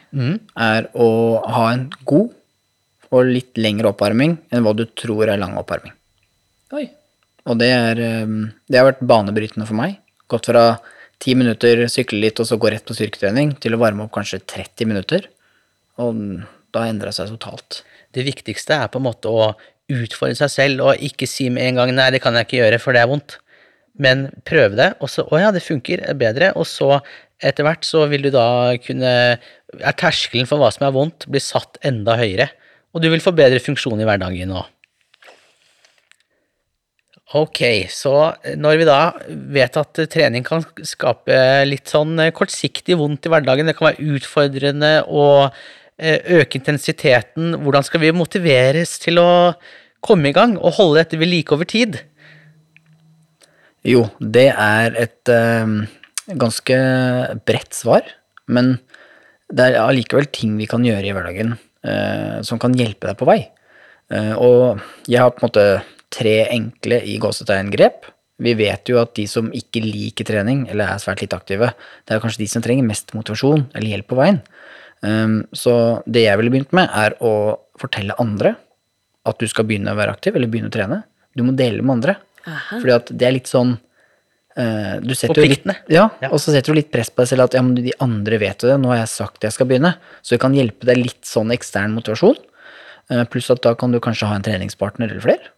er 0.57 0.87
å 0.97 1.09
ha 1.53 1.67
en 1.69 1.83
god 2.09 2.31
og 3.13 3.27
litt 3.29 3.59
lengre 3.61 3.91
oppvarming 3.91 4.39
enn 4.49 4.63
hva 4.65 4.73
du 4.73 4.87
tror 4.97 5.29
er 5.29 5.37
lang 5.41 5.53
oppvarming. 5.59 5.93
Oi. 6.73 6.87
Og 7.49 7.59
det, 7.61 7.69
er, 7.69 8.01
um, 8.25 8.47
det 8.69 8.79
har 8.79 8.87
vært 8.89 9.03
banebrytende 9.05 9.67
for 9.69 9.77
meg. 9.77 9.99
Gått 10.29 10.49
fra 10.49 10.63
ti 11.21 11.35
minutter, 11.37 11.83
sykle 11.91 12.21
litt 12.23 12.41
og 12.41 12.47
så 12.49 12.57
gå 12.61 12.71
rett 12.71 12.85
på 12.87 12.95
styrketrening, 12.97 13.53
til 13.61 13.75
å 13.75 13.81
varme 13.81 14.05
opp 14.05 14.15
kanskje 14.17 14.41
30 14.45 14.89
minutter. 14.89 15.29
Og 16.01 16.17
da 16.75 16.85
endra 16.89 17.13
seg 17.15 17.31
totalt. 17.33 17.83
Det 18.15 18.25
viktigste 18.25 18.77
er 18.77 18.89
på 18.91 19.01
en 19.01 19.07
måte 19.07 19.31
å 19.31 19.51
utfordre 19.89 20.37
seg 20.37 20.51
selv 20.53 20.85
og 20.85 21.05
ikke 21.05 21.27
si 21.29 21.49
med 21.49 21.65
en 21.65 21.81
gang 21.81 21.93
'nei, 21.95 22.11
det 22.13 22.21
kan 22.21 22.35
jeg 22.37 22.47
ikke 22.47 22.61
gjøre, 22.61 22.79
for 22.81 22.93
det 22.93 23.01
er 23.01 23.11
vondt'. 23.11 23.37
Men 23.99 24.29
prøve 24.45 24.77
det, 24.77 24.93
og 25.01 25.09
så 25.09 25.25
'å 25.25 25.39
ja, 25.41 25.51
det 25.51 25.65
funker 25.65 26.01
er 26.05 26.13
bedre', 26.13 26.53
og 26.55 26.65
så 26.65 27.01
etter 27.41 27.63
hvert 27.63 27.85
så 27.87 28.05
vil 28.11 28.27
du 28.27 28.31
da 28.31 28.75
kunne 28.83 29.39
Er 29.79 29.93
terskelen 29.93 30.47
for 30.49 30.57
hva 30.57 30.71
som 30.73 30.87
er 30.87 30.91
vondt, 30.91 31.27
blir 31.29 31.39
satt 31.39 31.77
enda 31.85 32.17
høyere, 32.17 32.49
og 32.91 33.03
du 33.03 33.09
vil 33.09 33.21
få 33.21 33.31
bedre 33.37 33.59
funksjon 33.61 34.01
i 34.01 34.07
hverdagen 34.07 34.49
òg. 34.49 34.65
Ok, 37.37 37.85
så 37.93 38.33
når 38.57 38.79
vi 38.81 38.85
da 38.89 39.13
vet 39.29 39.77
at 39.77 39.99
trening 40.09 40.41
kan 40.41 40.63
skape 40.81 41.37
litt 41.69 41.85
sånn 41.85 42.17
kortsiktig 42.33 42.97
vondt 42.97 43.27
i 43.27 43.29
hverdagen, 43.29 43.69
det 43.69 43.75
kan 43.77 43.91
være 43.91 44.15
utfordrende 44.17 44.89
eh, 45.05 45.59
øke 45.99 46.59
intensiteten, 46.59 47.57
hvordan 47.63 47.85
skal 47.85 48.03
vi 48.03 48.15
motiveres 48.15 48.97
til 49.03 49.19
å 49.21 49.29
komme 50.05 50.31
i 50.31 50.35
gang 50.35 50.55
og 50.57 50.77
holde 50.77 51.01
dette 51.01 51.19
ved 51.19 51.31
like 51.31 51.55
over 51.55 51.67
tid? 51.67 51.99
Jo, 53.87 54.05
det 54.19 54.49
er 54.51 54.95
et 54.99 55.31
øh, 55.31 55.85
ganske 56.39 56.79
bredt 57.47 57.75
svar, 57.75 58.07
men 58.47 58.77
det 59.49 59.69
er 59.69 59.81
allikevel 59.81 60.27
ting 60.33 60.57
vi 60.59 60.67
kan 60.69 60.83
gjøre 60.85 61.09
i 61.09 61.13
hverdagen 61.15 61.55
øh, 61.55 62.39
som 62.45 62.59
kan 62.61 62.75
hjelpe 62.77 63.09
deg 63.09 63.17
på 63.19 63.27
vei. 63.29 63.41
Uh, 64.09 64.33
og 64.41 64.61
jeg 65.05 65.21
har 65.21 65.33
på 65.33 65.43
en 65.43 65.45
måte 65.45 65.65
tre 66.09 66.35
enkle 66.49 66.97
i 67.05 67.19
gåsetegn-grep. 67.21 68.07
Vi 68.41 68.55
vet 68.57 68.89
jo 68.89 68.97
at 69.01 69.11
de 69.19 69.27
som 69.29 69.51
ikke 69.53 69.83
liker 69.83 70.25
trening, 70.25 70.63
eller 70.71 70.89
er 70.95 71.01
svært 71.01 71.21
lite 71.21 71.37
aktive, 71.37 71.69
det 72.07 72.15
er 72.15 72.23
kanskje 72.23 72.41
de 72.41 72.47
som 72.49 72.63
trenger 72.65 72.87
mest 72.87 73.13
motivasjon 73.13 73.67
eller 73.75 73.93
hjelp 73.93 74.09
på 74.09 74.17
veien. 74.17 74.39
Um, 75.05 75.43
så 75.55 75.73
det 76.09 76.25
jeg 76.25 76.39
ville 76.39 76.51
begynt 76.53 76.73
med, 76.75 76.89
er 76.91 77.15
å 77.23 77.33
fortelle 77.79 78.17
andre 78.19 78.55
at 79.29 79.39
du 79.39 79.47
skal 79.51 79.67
begynne 79.69 79.93
å 79.93 79.99
være 79.99 80.15
aktiv, 80.15 80.35
eller 80.35 80.51
begynne 80.51 80.71
å 80.71 80.75
trene. 80.75 81.03
Du 81.37 81.43
må 81.45 81.53
dele 81.55 81.83
med 81.83 81.99
andre. 81.99 82.17
Aha. 82.47 82.79
Fordi 82.79 82.95
at 82.95 83.11
det 83.13 83.27
er 83.27 83.35
litt 83.35 83.49
sånn 83.51 83.75
eh, 84.57 84.95
du 85.03 85.13
setter 85.15 85.43
jo 85.43 85.49
litt, 85.51 85.67
ja, 85.91 86.07
Ja. 86.23 86.31
og 86.31 86.39
så 86.41 86.53
setter 86.55 86.73
du 86.73 86.79
litt 86.79 86.91
press 86.91 87.11
på 87.11 87.23
deg 87.23 87.31
selv 87.31 87.47
at 87.47 87.57
ja, 87.57 87.63
men 87.63 87.77
de 87.77 87.93
andre 88.03 88.39
vet 88.41 88.63
jo 88.63 88.71
det, 88.71 88.79
nå 88.81 88.91
har 88.93 89.01
jeg 89.03 89.11
sagt 89.13 89.45
jeg 89.45 89.55
skal 89.55 89.69
begynne. 89.69 89.93
Så 90.23 90.35
det 90.35 90.41
kan 90.43 90.55
hjelpe 90.57 90.87
deg 90.89 91.03
litt 91.03 91.27
sånn 91.27 91.53
ekstern 91.55 91.95
motivasjon. 91.95 92.39
Eh, 93.09 93.23
pluss 93.31 93.49
at 93.53 93.63
da 93.65 93.75
kan 93.77 93.93
du 93.93 93.99
kanskje 94.03 94.29
ha 94.29 94.37
en 94.37 94.45
treningspartner 94.45 95.11
eller 95.11 95.23
flere. 95.23 95.53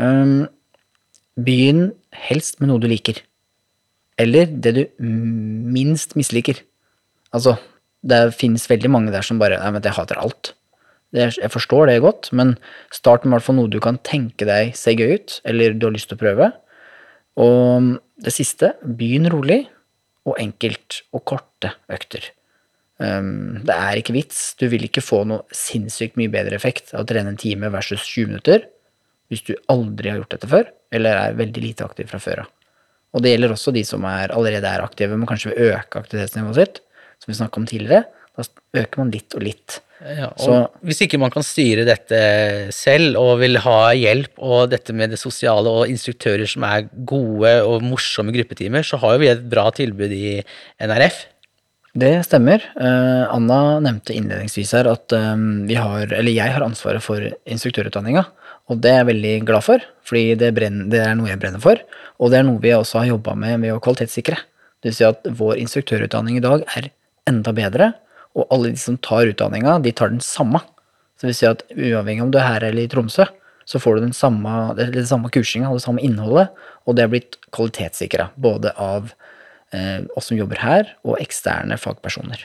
Um, 0.00 0.48
begynn 1.40 1.90
helst 2.28 2.60
med 2.60 2.70
noe 2.70 2.80
du 2.82 2.88
liker. 2.90 3.20
Eller 4.20 4.48
det 4.48 4.72
du 4.76 4.82
minst 5.00 6.16
misliker. 6.18 6.60
Altså, 7.32 7.56
det 8.06 8.20
finnes 8.38 8.64
veldig 8.70 8.90
mange 8.92 9.12
der 9.12 9.24
som 9.26 9.40
bare 9.40 9.58
Nei, 9.60 9.74
men 9.74 9.84
jeg 9.84 9.96
hater 9.96 10.20
alt. 10.20 10.54
Det, 11.10 11.26
jeg 11.40 11.50
forstår 11.50 11.90
det 11.90 12.00
godt, 12.04 12.30
men 12.36 12.54
start 12.94 13.26
med 13.26 13.42
i 13.42 13.54
noe 13.56 13.70
du 13.70 13.80
kan 13.82 13.98
tenke 14.06 14.46
deg 14.46 14.76
ser 14.78 14.96
gøy 14.96 15.18
ut, 15.18 15.40
eller 15.44 15.74
du 15.74 15.88
har 15.88 15.94
lyst 15.96 16.10
til 16.12 16.18
å 16.18 16.22
prøve. 16.22 16.50
Og 17.40 17.96
det 18.20 18.34
siste, 18.34 18.74
begynn 18.84 19.30
rolig 19.32 19.64
og 20.28 20.36
enkelt 20.40 21.02
og 21.16 21.24
korte 21.28 21.74
økter. 21.90 22.30
Um, 23.00 23.62
det 23.64 23.74
er 23.74 23.98
ikke 23.98 24.14
vits. 24.14 24.52
Du 24.60 24.66
vil 24.68 24.84
ikke 24.86 25.02
få 25.04 25.22
noe 25.28 25.46
sinnssykt 25.56 26.18
mye 26.20 26.30
bedre 26.32 26.58
effekt 26.58 26.92
av 26.92 27.06
å 27.06 27.08
trene 27.08 27.32
en 27.32 27.40
time 27.40 27.70
versus 27.72 28.04
20 28.04 28.34
minutter 28.34 28.68
hvis 29.30 29.44
du 29.46 29.54
aldri 29.70 30.10
har 30.10 30.18
gjort 30.18 30.34
dette 30.34 30.48
før, 30.50 30.70
eller 30.90 31.16
er 31.16 31.36
veldig 31.38 31.62
lite 31.62 31.86
aktiv 31.86 32.08
fra 32.10 32.18
før 32.22 32.42
av. 32.42 32.48
Og 33.14 33.22
det 33.22 33.32
gjelder 33.32 33.54
også 33.54 33.72
de 33.74 33.82
som 33.86 34.04
er, 34.06 34.32
allerede 34.34 34.66
er 34.66 34.82
aktive, 34.82 35.16
men 35.18 35.28
kanskje 35.30 35.52
vil 35.52 35.70
øke 35.70 36.02
aktivitetsnivået 36.02 36.58
sitt, 36.58 36.80
som 37.20 37.30
vi 37.30 37.38
snakka 37.38 37.60
om 37.60 37.68
tidligere. 37.68 38.04
Da 38.36 38.44
øker 38.80 39.02
man 39.02 39.12
litt 39.12 39.36
og 39.36 39.44
litt. 39.44 39.80
Ja, 40.00 40.30
og 40.30 40.38
Så- 40.38 40.70
hvis 40.82 41.02
ikke 41.04 41.18
man 41.20 41.30
kan 41.30 41.42
styre 41.42 41.84
dette 41.84 42.72
selv 42.72 43.18
og 43.18 43.40
vil 43.40 43.56
ha 43.58 43.92
hjelp, 43.92 44.32
og 44.38 44.70
dette 44.70 44.94
med 44.94 45.10
det 45.10 45.18
sosiale 45.18 45.68
og 45.68 45.88
instruktører 45.88 46.48
som 46.48 46.64
er 46.64 46.88
gode 47.04 47.62
og 47.66 47.82
morsomme 47.82 48.32
gruppetimer, 48.32 48.80
så 48.80 48.98
har 48.98 49.12
jo 49.12 49.18
vi 49.18 49.28
et 49.28 49.48
bra 49.50 49.70
tilbud 49.70 50.10
i 50.10 50.42
NRF. 50.80 51.26
Det 51.94 52.24
stemmer. 52.24 52.62
Eh, 52.78 53.34
Anna 53.34 53.80
nevnte 53.80 54.14
innledningsvis 54.14 54.72
her 54.72 54.86
at 54.86 55.12
eh, 55.12 55.36
vi 55.66 55.74
har, 55.74 56.06
eller 56.06 56.32
jeg 56.32 56.52
har 56.54 56.62
ansvaret 56.62 57.02
for 57.02 57.18
instruktørutdanninga. 57.46 58.24
Og 58.70 58.80
det 58.80 58.92
er 58.92 59.04
jeg 59.04 59.10
veldig 59.10 59.34
glad 59.44 59.64
for, 59.66 59.82
fordi 60.06 60.38
det, 60.38 60.54
brenner, 60.54 60.88
det 60.88 61.00
er 61.02 61.16
noe 61.18 61.26
jeg 61.26 61.40
brenner 61.40 61.60
for. 61.60 61.76
Og 62.20 62.30
det 62.30 62.38
er 62.38 62.46
noe 62.46 62.62
vi 62.62 62.70
også 62.70 63.00
har 63.00 63.10
jobba 63.10 63.34
med 63.34 63.60
ved 63.60 63.74
å 63.74 63.82
kvalitetssikre. 63.82 64.38
Det 64.80 64.92
vil 64.92 64.94
si 64.94 65.04
at 65.04 65.24
vår 65.24 65.58
instruktørutdanning 65.58 66.38
i 66.38 66.44
dag 66.44 66.62
er 66.76 66.90
enda 67.30 67.54
bedre, 67.56 67.92
og 68.36 68.46
alle 68.54 68.74
de 68.74 68.80
som 68.80 68.98
tar 69.02 69.30
utdanninga, 69.30 69.78
de 69.82 69.94
tar 69.96 70.12
den 70.12 70.22
samme. 70.24 70.62
Så 71.18 71.28
det 71.28 71.34
vil 71.34 71.50
at 71.50 71.64
uavhengig 71.74 72.24
om 72.24 72.32
du 72.32 72.38
er 72.40 72.46
her 72.46 72.66
eller 72.68 72.86
i 72.86 72.90
Tromsø, 72.90 73.26
så 73.68 73.78
får 73.78 73.96
du 73.96 74.06
den 74.06 74.16
samme, 74.16 74.52
det 74.78 75.06
samme 75.06 75.30
kursinga 75.30 75.68
og 75.70 75.78
det 75.78 75.84
samme 75.84 76.02
innholdet, 76.02 76.48
og 76.88 76.96
det 76.96 77.04
er 77.04 77.12
blitt 77.12 77.36
kvalitetssikra. 77.54 78.30
Både 78.40 78.72
av 78.80 79.12
oss 80.18 80.26
som 80.26 80.34
jobber 80.34 80.58
her, 80.58 80.88
og 81.06 81.20
eksterne 81.22 81.76
fagpersoner. 81.78 82.40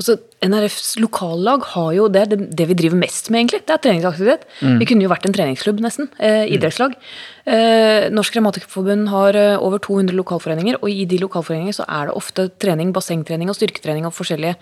Også 0.00 0.14
NRFs 0.40 0.94
lokallag 1.02 1.66
har 1.74 1.90
jo, 1.96 2.06
det 2.08 2.22
det, 2.30 2.38
det 2.56 2.66
vi 2.70 2.76
driver 2.78 2.96
mest 3.02 3.28
med, 3.30 3.42
egentlig. 3.42 3.60
Det 3.68 3.74
er 3.74 3.82
treningsaktivitet. 3.84 4.46
Vi 4.80 4.88
kunne 4.88 5.04
jo 5.04 5.10
vært 5.12 5.26
en 5.28 5.36
treningsklubb, 5.36 5.82
nesten. 5.84 6.08
Eh, 6.16 6.46
idrettslag. 6.54 6.96
Eh, 7.44 8.08
Norsk 8.14 8.38
Revmatikerforbund 8.38 9.10
har 9.12 9.36
eh, 9.36 9.58
over 9.60 9.82
200 9.84 10.16
lokalforeninger, 10.16 10.80
og 10.80 10.88
i 10.88 11.04
de 11.08 11.20
lokalforeningene 11.20 11.76
så 11.76 11.84
er 11.88 12.08
det 12.08 12.16
ofte 12.16 12.48
trening, 12.62 12.94
bassengtrening 12.96 13.52
og 13.52 13.58
styrketrening 13.58 14.08
og 14.08 14.16
forskjellige 14.16 14.56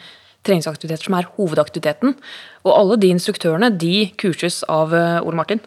treningsaktiviteter 0.46 1.06
som 1.06 1.18
er 1.18 1.30
hovedaktiviteten. 1.36 2.16
Og 2.66 2.74
alle 2.74 2.98
de 3.00 3.14
instruktørene, 3.14 3.70
de 3.78 4.10
kurses 4.20 4.62
av 4.68 4.96
eh, 4.96 5.22
Ole 5.22 5.42
Martin. 5.44 5.62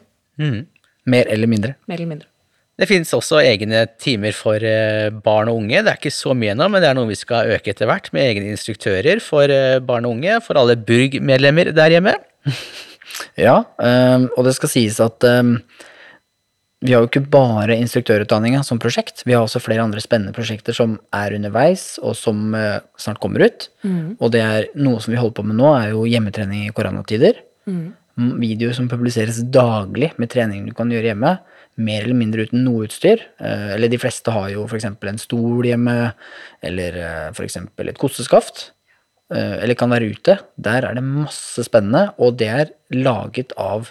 Mer 1.07 1.31
eller 1.31 1.49
mindre. 1.51 1.77
Mer 1.87 2.01
eller 2.01 2.15
mindre. 2.15 2.32
Det 2.79 2.87
finnes 2.89 3.11
også 3.13 3.37
egne 3.43 3.83
timer 4.01 4.33
for 4.33 4.63
eh, 4.65 5.11
barn 5.23 5.51
og 5.51 5.59
unge. 5.61 5.83
Det 5.83 5.91
er 5.91 5.99
ikke 5.99 6.13
så 6.13 6.33
mye 6.37 6.55
nå, 6.57 6.67
men 6.73 6.81
det 6.81 6.89
er 6.89 6.97
noe 6.97 7.11
vi 7.11 7.17
skal 7.19 7.51
øke 7.53 7.69
etter 7.69 7.89
hvert, 7.89 8.09
med 8.15 8.25
egne 8.31 8.53
instruktører 8.55 9.21
for 9.21 9.51
eh, 9.53 9.77
barn 9.85 10.07
og 10.09 10.15
unge, 10.17 10.39
for 10.45 10.57
alle 10.57 10.79
Burg-medlemmer 10.89 11.73
der 11.75 11.97
hjemme. 11.97 12.17
Ja, 13.37 13.59
ehm, 13.77 14.23
og 14.33 14.47
det 14.47 14.55
skal 14.57 14.71
sies 14.71 14.95
at 15.03 15.21
ehm, 15.27 15.57
vi 16.81 16.95
har 16.95 17.03
jo 17.03 17.09
ikke 17.11 17.21
bare 17.31 17.75
instruktørutdanninga 17.77 18.63
som 18.65 18.79
prosjekt. 18.81 19.21
Vi 19.27 19.35
har 19.35 19.45
også 19.45 19.61
flere 19.61 19.83
andre 19.85 20.01
spennende 20.01 20.33
prosjekter 20.33 20.73
som 20.73 20.95
er 21.13 21.35
underveis, 21.37 21.99
og 22.01 22.17
som 22.17 22.55
eh, 22.57 22.81
snart 22.97 23.21
kommer 23.21 23.45
ut. 23.45 23.67
Og 24.17 24.33
det 24.33 24.41
er 24.41 24.65
noe 24.73 25.03
som 25.03 25.13
vi 25.13 25.19
holder 25.21 25.37
på 25.37 25.45
med 25.45 25.59
nå, 25.61 25.69
er 25.77 25.93
jo 25.93 26.07
hjemmetrening 26.09 26.65
i 26.65 26.73
koronatider. 26.73 27.37
Mm, 27.69 27.93
Videoer 28.17 28.75
som 28.77 28.89
publiseres 28.91 29.39
daglig 29.49 30.11
med 30.21 30.29
trening 30.29 30.67
du 30.67 30.73
kan 30.77 30.91
gjøre 30.93 31.09
hjemme. 31.13 31.31
Mer 31.81 32.03
eller 32.05 32.17
mindre 32.19 32.45
uten 32.45 32.61
noe 32.65 32.85
utstyr. 32.85 33.23
Eh, 33.41 33.73
Eller 33.73 33.89
de 33.89 33.97
fleste 33.97 34.29
har 34.35 34.51
jo 34.53 34.67
f.eks. 34.67 34.85
en 34.85 35.17
stol 35.21 35.65
hjemme, 35.65 36.13
eller 36.61 36.99
f.eks. 37.33 37.57
et 37.57 37.97
kosteskaft. 37.97 38.71
eh, 39.33 39.63
Eller 39.63 39.73
kan 39.75 39.89
være 39.89 40.11
ute. 40.13 40.37
Der 40.61 40.85
er 40.85 40.93
det 40.93 41.03
masse 41.03 41.63
spennende, 41.65 42.13
og 42.19 42.37
det 42.37 42.47
er 42.49 42.73
laget 42.93 43.53
av 43.57 43.89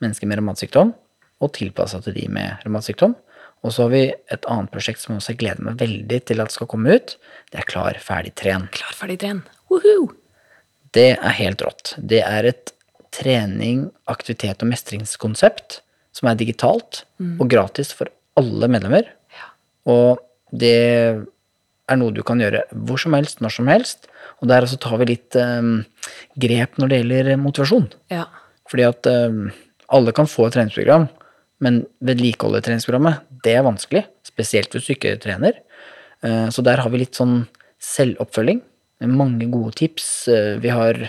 mennesker 0.00 0.26
med 0.30 0.38
revmatsykdom 0.38 0.94
og 1.42 1.52
tilpassa 1.52 1.98
til 2.04 2.14
de 2.14 2.28
med 2.30 2.62
revmatsykdom. 2.64 3.16
Og 3.64 3.72
så 3.72 3.86
har 3.88 3.90
vi 3.94 4.04
et 4.30 4.44
annet 4.46 4.70
prosjekt 4.70 5.00
som 5.00 5.14
jeg 5.14 5.22
også 5.22 5.34
gleder 5.40 5.64
meg 5.64 5.78
veldig 5.80 6.18
til 6.28 6.40
at 6.44 6.52
skal 6.52 6.68
komme 6.70 6.94
ut. 6.94 7.16
Det 7.50 7.58
er 7.58 7.66
Klar, 7.66 7.96
ferdig, 7.98 8.34
tren. 8.36 8.68
Klar, 8.70 8.92
ferdig, 8.94 9.18
tren. 9.24 9.42
Woohoo! 9.72 10.12
Det 10.94 11.16
er 11.16 11.34
helt 11.40 11.64
rått. 11.64 11.94
Det 11.98 12.20
er 12.22 12.44
et 12.52 12.73
trening, 13.14 13.88
aktivitet 14.10 14.62
og 14.64 14.70
mestringskonsept 14.72 15.80
som 16.14 16.30
er 16.30 16.38
digitalt 16.38 17.02
og 17.42 17.48
gratis 17.50 17.90
for 17.94 18.10
alle 18.38 18.68
medlemmer. 18.70 19.08
Og 19.90 20.20
det 20.54 20.76
er 21.84 21.98
noe 22.00 22.14
du 22.14 22.22
kan 22.26 22.40
gjøre 22.40 22.64
hvor 22.86 23.00
som 23.00 23.16
helst, 23.16 23.42
når 23.44 23.56
som 23.58 23.68
helst. 23.70 24.08
Og 24.40 24.48
der 24.50 24.64
også 24.64 24.78
tar 24.80 24.96
vi 25.02 25.10
litt 25.12 25.36
um, 25.38 25.82
grep 26.40 26.78
når 26.80 26.90
det 26.90 27.00
gjelder 27.00 27.30
motivasjon. 27.40 27.88
Ja. 28.12 28.26
Fordi 28.70 28.86
at 28.86 29.10
um, 29.10 29.48
alle 29.94 30.14
kan 30.16 30.30
få 30.30 30.48
et 30.48 30.56
treningsprogram, 30.56 31.08
men 31.64 31.82
vedlikeholde 32.04 32.62
treningsprogrammet, 32.64 33.24
det 33.44 33.58
er 33.58 33.66
vanskelig. 33.66 34.04
Spesielt 34.26 34.72
hvis 34.74 34.88
du 34.88 34.94
ikke 34.96 35.16
trener. 35.22 35.60
Uh, 36.24 36.48
så 36.54 36.64
der 36.64 36.82
har 36.82 36.92
vi 36.92 37.02
litt 37.02 37.18
sånn 37.18 37.44
selvoppfølging. 37.84 38.62
Mange 39.10 39.50
gode 39.52 39.74
tips. 39.82 40.08
Uh, 40.30 40.56
vi 40.62 40.72
har 40.72 41.02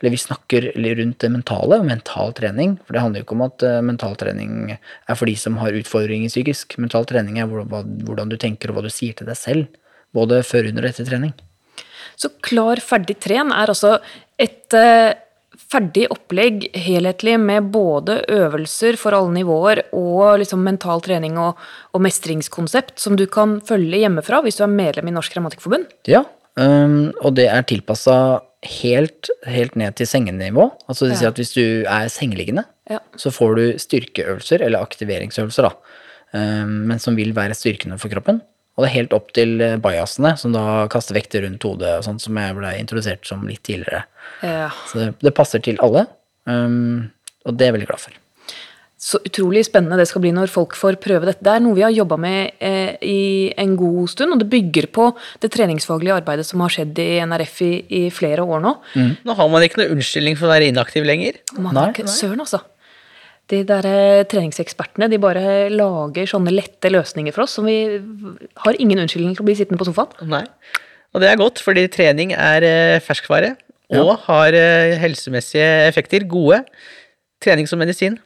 eller 0.00 0.14
vi 0.14 0.16
snakker 0.16 0.70
rundt 0.96 1.18
det 1.20 1.28
mentale 1.28 1.82
mental 1.84 2.32
trening. 2.32 2.78
For 2.86 2.96
det 2.96 3.02
handler 3.04 3.20
jo 3.20 3.26
ikke 3.26 3.36
om 3.36 3.44
at 3.44 3.64
eh, 3.68 3.80
mental 3.84 4.16
trening 4.16 4.72
er 4.72 5.18
for 5.18 5.28
de 5.28 5.36
som 5.36 5.58
har 5.60 5.76
utfordringer 5.76 6.32
psykisk. 6.32 6.78
Mental 6.80 7.04
trening 7.08 7.36
er 7.38 7.50
hvordan, 7.50 8.32
du 8.32 8.38
tenker 8.40 8.72
og 8.72 8.78
hva 8.78 8.86
du 8.86 8.92
sier 8.92 9.16
til 9.16 9.28
deg 9.28 9.36
selv. 9.36 9.68
Både 10.16 10.40
før, 10.42 10.70
under 10.72 10.88
og 10.88 10.94
etter 10.94 11.10
trening. 11.10 11.34
Så 12.16 12.32
Klar, 12.44 12.80
ferdig, 12.82 13.18
tren 13.20 13.52
er 13.52 13.70
altså 13.70 13.98
et 14.40 14.72
eh, 14.76 15.12
ferdig 15.70 16.08
opplegg 16.10 16.66
helhetlig 16.74 17.36
med 17.40 17.70
både 17.72 18.22
øvelser 18.32 18.96
for 18.98 19.14
alle 19.14 19.34
nivåer 19.36 19.84
og 19.92 20.40
liksom 20.40 20.64
mental 20.64 21.02
trening 21.04 21.36
og, 21.38 21.60
og 21.92 22.02
mestringskonsept 22.02 22.96
som 23.00 23.20
du 23.20 23.26
kan 23.30 23.58
følge 23.68 24.00
hjemmefra 24.02 24.40
hvis 24.44 24.58
du 24.58 24.64
er 24.66 24.72
medlem 24.72 25.10
i 25.10 25.14
Norsk 25.14 25.36
Grammatikkforbund. 25.36 25.90
Ja, 26.10 26.24
øhm, 26.58 27.12
og 27.20 27.36
det 27.38 27.50
er 27.52 27.68
tilpassa 27.68 28.16
helt, 28.66 29.30
helt 29.48 29.76
ned 29.80 29.96
til 29.96 30.08
sengenivå. 30.08 30.68
Altså 30.86 31.06
det 31.06 31.14
vil 31.14 31.20
si 31.22 31.28
at 31.30 31.40
hvis 31.40 31.54
du 31.56 31.64
er 31.88 32.10
sengeliggende, 32.12 32.66
så 33.16 33.32
får 33.32 33.54
du 33.56 33.64
styrkeøvelser, 33.80 34.64
eller 34.66 34.82
aktiveringsøvelser, 34.84 35.68
da, 35.68 36.40
men 36.66 36.98
som 37.00 37.16
vil 37.16 37.32
være 37.36 37.56
styrkende 37.56 37.96
for 38.02 38.12
kroppen. 38.12 38.42
Og 38.80 38.86
det 38.86 38.88
er 38.88 38.96
helt 38.96 39.12
opp 39.12 39.32
til 39.36 39.60
eh, 39.60 39.76
bajasene, 39.82 40.30
som 40.40 40.54
da 40.54 40.86
kaster 40.88 41.12
vekter 41.18 41.44
rundt 41.44 41.64
hodet, 41.66 41.90
og 41.98 42.06
sånt, 42.06 42.22
som 42.24 42.38
jeg 42.40 42.56
ble 42.56 42.70
introdusert 42.80 43.28
som 43.28 43.42
litt 43.44 43.60
tidligere. 43.66 44.06
Ja. 44.40 44.70
Så 44.88 45.02
det, 45.02 45.08
det 45.20 45.34
passer 45.36 45.60
til 45.64 45.76
alle, 45.84 46.06
øhm, 46.48 47.10
og 47.44 47.58
det 47.58 47.66
er 47.66 47.70
jeg 47.70 47.76
veldig 47.76 47.90
glad 47.90 48.04
for. 48.06 48.16
Så 49.00 49.16
utrolig 49.24 49.62
spennende 49.64 49.96
det 49.96 50.04
skal 50.10 50.20
bli 50.20 50.30
når 50.36 50.50
folk 50.52 50.74
får 50.76 50.98
prøve 51.00 51.30
dette. 51.30 51.40
Det 51.40 51.54
er 51.54 51.62
noe 51.64 51.76
vi 51.78 51.84
har 51.86 51.92
jobba 51.94 52.18
med 52.20 52.58
eh, 52.60 52.98
i 53.00 53.22
en 53.62 53.72
god 53.80 54.10
stund, 54.12 54.34
og 54.34 54.42
det 54.42 54.50
bygger 54.52 54.90
på 54.92 55.06
det 55.40 55.48
treningsfaglige 55.54 56.18
arbeidet 56.20 56.44
som 56.44 56.60
har 56.60 56.74
skjedd 56.74 57.00
i 57.00 57.14
NRF 57.24 57.62
i, 57.64 57.70
i 57.96 58.02
flere 58.12 58.44
år 58.44 58.60
nå. 58.66 58.74
Nå 59.24 59.38
har 59.38 59.50
man 59.54 59.64
ikke 59.64 59.80
noe 59.80 59.96
unnskyldning 59.96 60.36
for 60.36 60.50
å 60.50 60.52
være 60.52 60.68
inaktiv 60.68 61.08
lenger. 61.08 61.40
Man 61.56 61.72
Nei, 61.72 61.86
har 61.86 61.96
ikke, 61.96 62.06
Søren, 62.12 62.44
altså. 62.44 62.60
De 63.50 63.64
der 63.66 63.88
eh, 63.88 64.20
treningsekspertene 64.30 65.08
de 65.10 65.18
bare 65.22 65.44
lager 65.72 66.28
sånne 66.28 66.52
lette 66.54 66.92
løsninger 66.92 67.34
for 67.34 67.48
oss 67.48 67.56
som 67.56 67.66
vi 67.66 67.80
har 68.66 68.78
ingen 68.78 69.00
unnskyldning 69.00 69.32
for 69.32 69.46
å 69.46 69.48
bli 69.48 69.56
sittende 69.58 69.80
på 69.80 69.88
sofaen. 69.88 70.12
Nei. 70.28 70.44
Og 71.16 71.24
det 71.24 71.32
er 71.32 71.40
godt, 71.40 71.64
fordi 71.64 71.88
trening 71.90 72.36
er 72.36 72.68
eh, 72.68 73.02
ferskvare 73.02 73.56
og 73.96 74.12
har 74.28 74.54
eh, 74.54 74.98
helsemessige 75.00 75.70
effekter. 75.88 76.28
Gode. 76.30 76.62
Trening 77.42 77.66
som 77.66 77.80
medisin. 77.80 78.20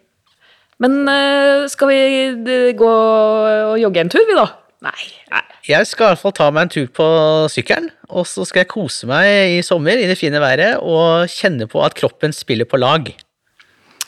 Men 0.83 1.05
eh, 1.07 1.65
skal 1.71 1.91
vi 1.91 1.99
eh, 2.35 2.71
gå 2.77 2.91
og 2.91 3.79
jogge 3.79 4.03
en 4.03 4.11
tur, 4.13 4.25
vi 4.27 4.37
da? 4.37 4.49
Nei. 4.85 5.05
nei. 5.33 5.43
Jeg 5.65 5.89
skal 5.89 6.11
i 6.11 6.13
hvert 6.13 6.21
fall 6.21 6.35
ta 6.37 6.51
meg 6.53 6.67
en 6.67 6.73
tur 6.75 6.89
på 6.93 7.07
sykkelen, 7.53 7.89
og 8.13 8.27
så 8.29 8.45
skal 8.45 8.65
jeg 8.65 8.73
kose 8.75 9.09
meg 9.09 9.55
i 9.55 9.63
sommer 9.65 9.97
i 9.97 10.09
det 10.11 10.19
fine 10.21 10.43
været 10.43 10.83
og 10.83 11.31
kjenne 11.33 11.69
på 11.71 11.81
at 11.87 11.97
kroppen 11.97 12.35
spiller 12.37 12.69
på 12.69 12.81
lag. 12.83 13.09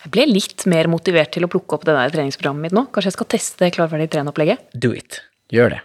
Jeg 0.07 0.13
ble 0.13 0.27
litt 0.29 0.67
mer 0.71 0.91
motivert 0.91 1.33
til 1.35 1.47
å 1.47 1.51
plukke 1.51 1.79
opp 1.79 1.87
det 1.89 1.97
der 1.97 2.13
treningsprogrammet 2.13 2.69
mitt 2.69 2.77
nå. 2.77 2.85
Kanskje 2.93 3.11
jeg 3.11 3.17
skal 3.17 3.31
teste 3.33 3.65
det 3.65 3.73
ferdig, 3.79 4.11
tren-opplegget? 4.13 4.69
Do 4.75 4.93
it. 4.95 5.23
Gjør 5.55 5.79
det. 5.79 5.83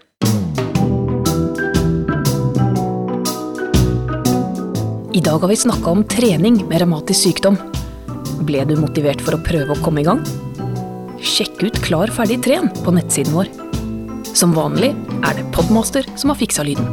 I 5.12 5.24
dag 5.24 5.41
har 5.41 5.50
vi 5.50 5.58
snakka 5.63 5.91
om 5.91 6.06
trening 6.08 6.62
med 6.67 6.84
revmatisk 6.84 7.30
sykdom. 7.30 7.58
Ble 8.46 8.63
du 8.67 8.78
motivert 8.80 9.22
for 9.24 9.38
å 9.38 9.44
prøve 9.46 9.76
å 9.76 9.84
komme 9.84 10.04
i 10.04 10.08
gang? 10.08 10.22
Sjekk 11.21 11.62
ut 11.62 11.77
Klar, 11.86 12.10
ferdig, 12.10 12.39
tren 12.45 12.69
på 12.81 12.93
nettsiden 12.95 13.36
vår. 13.36 13.49
Som 14.34 14.55
vanlig 14.57 14.91
er 15.21 15.38
det 15.38 15.45
Podmaster 15.53 16.07
som 16.17 16.34
har 16.34 16.39
fiksa 16.39 16.65
lyden. 16.65 16.88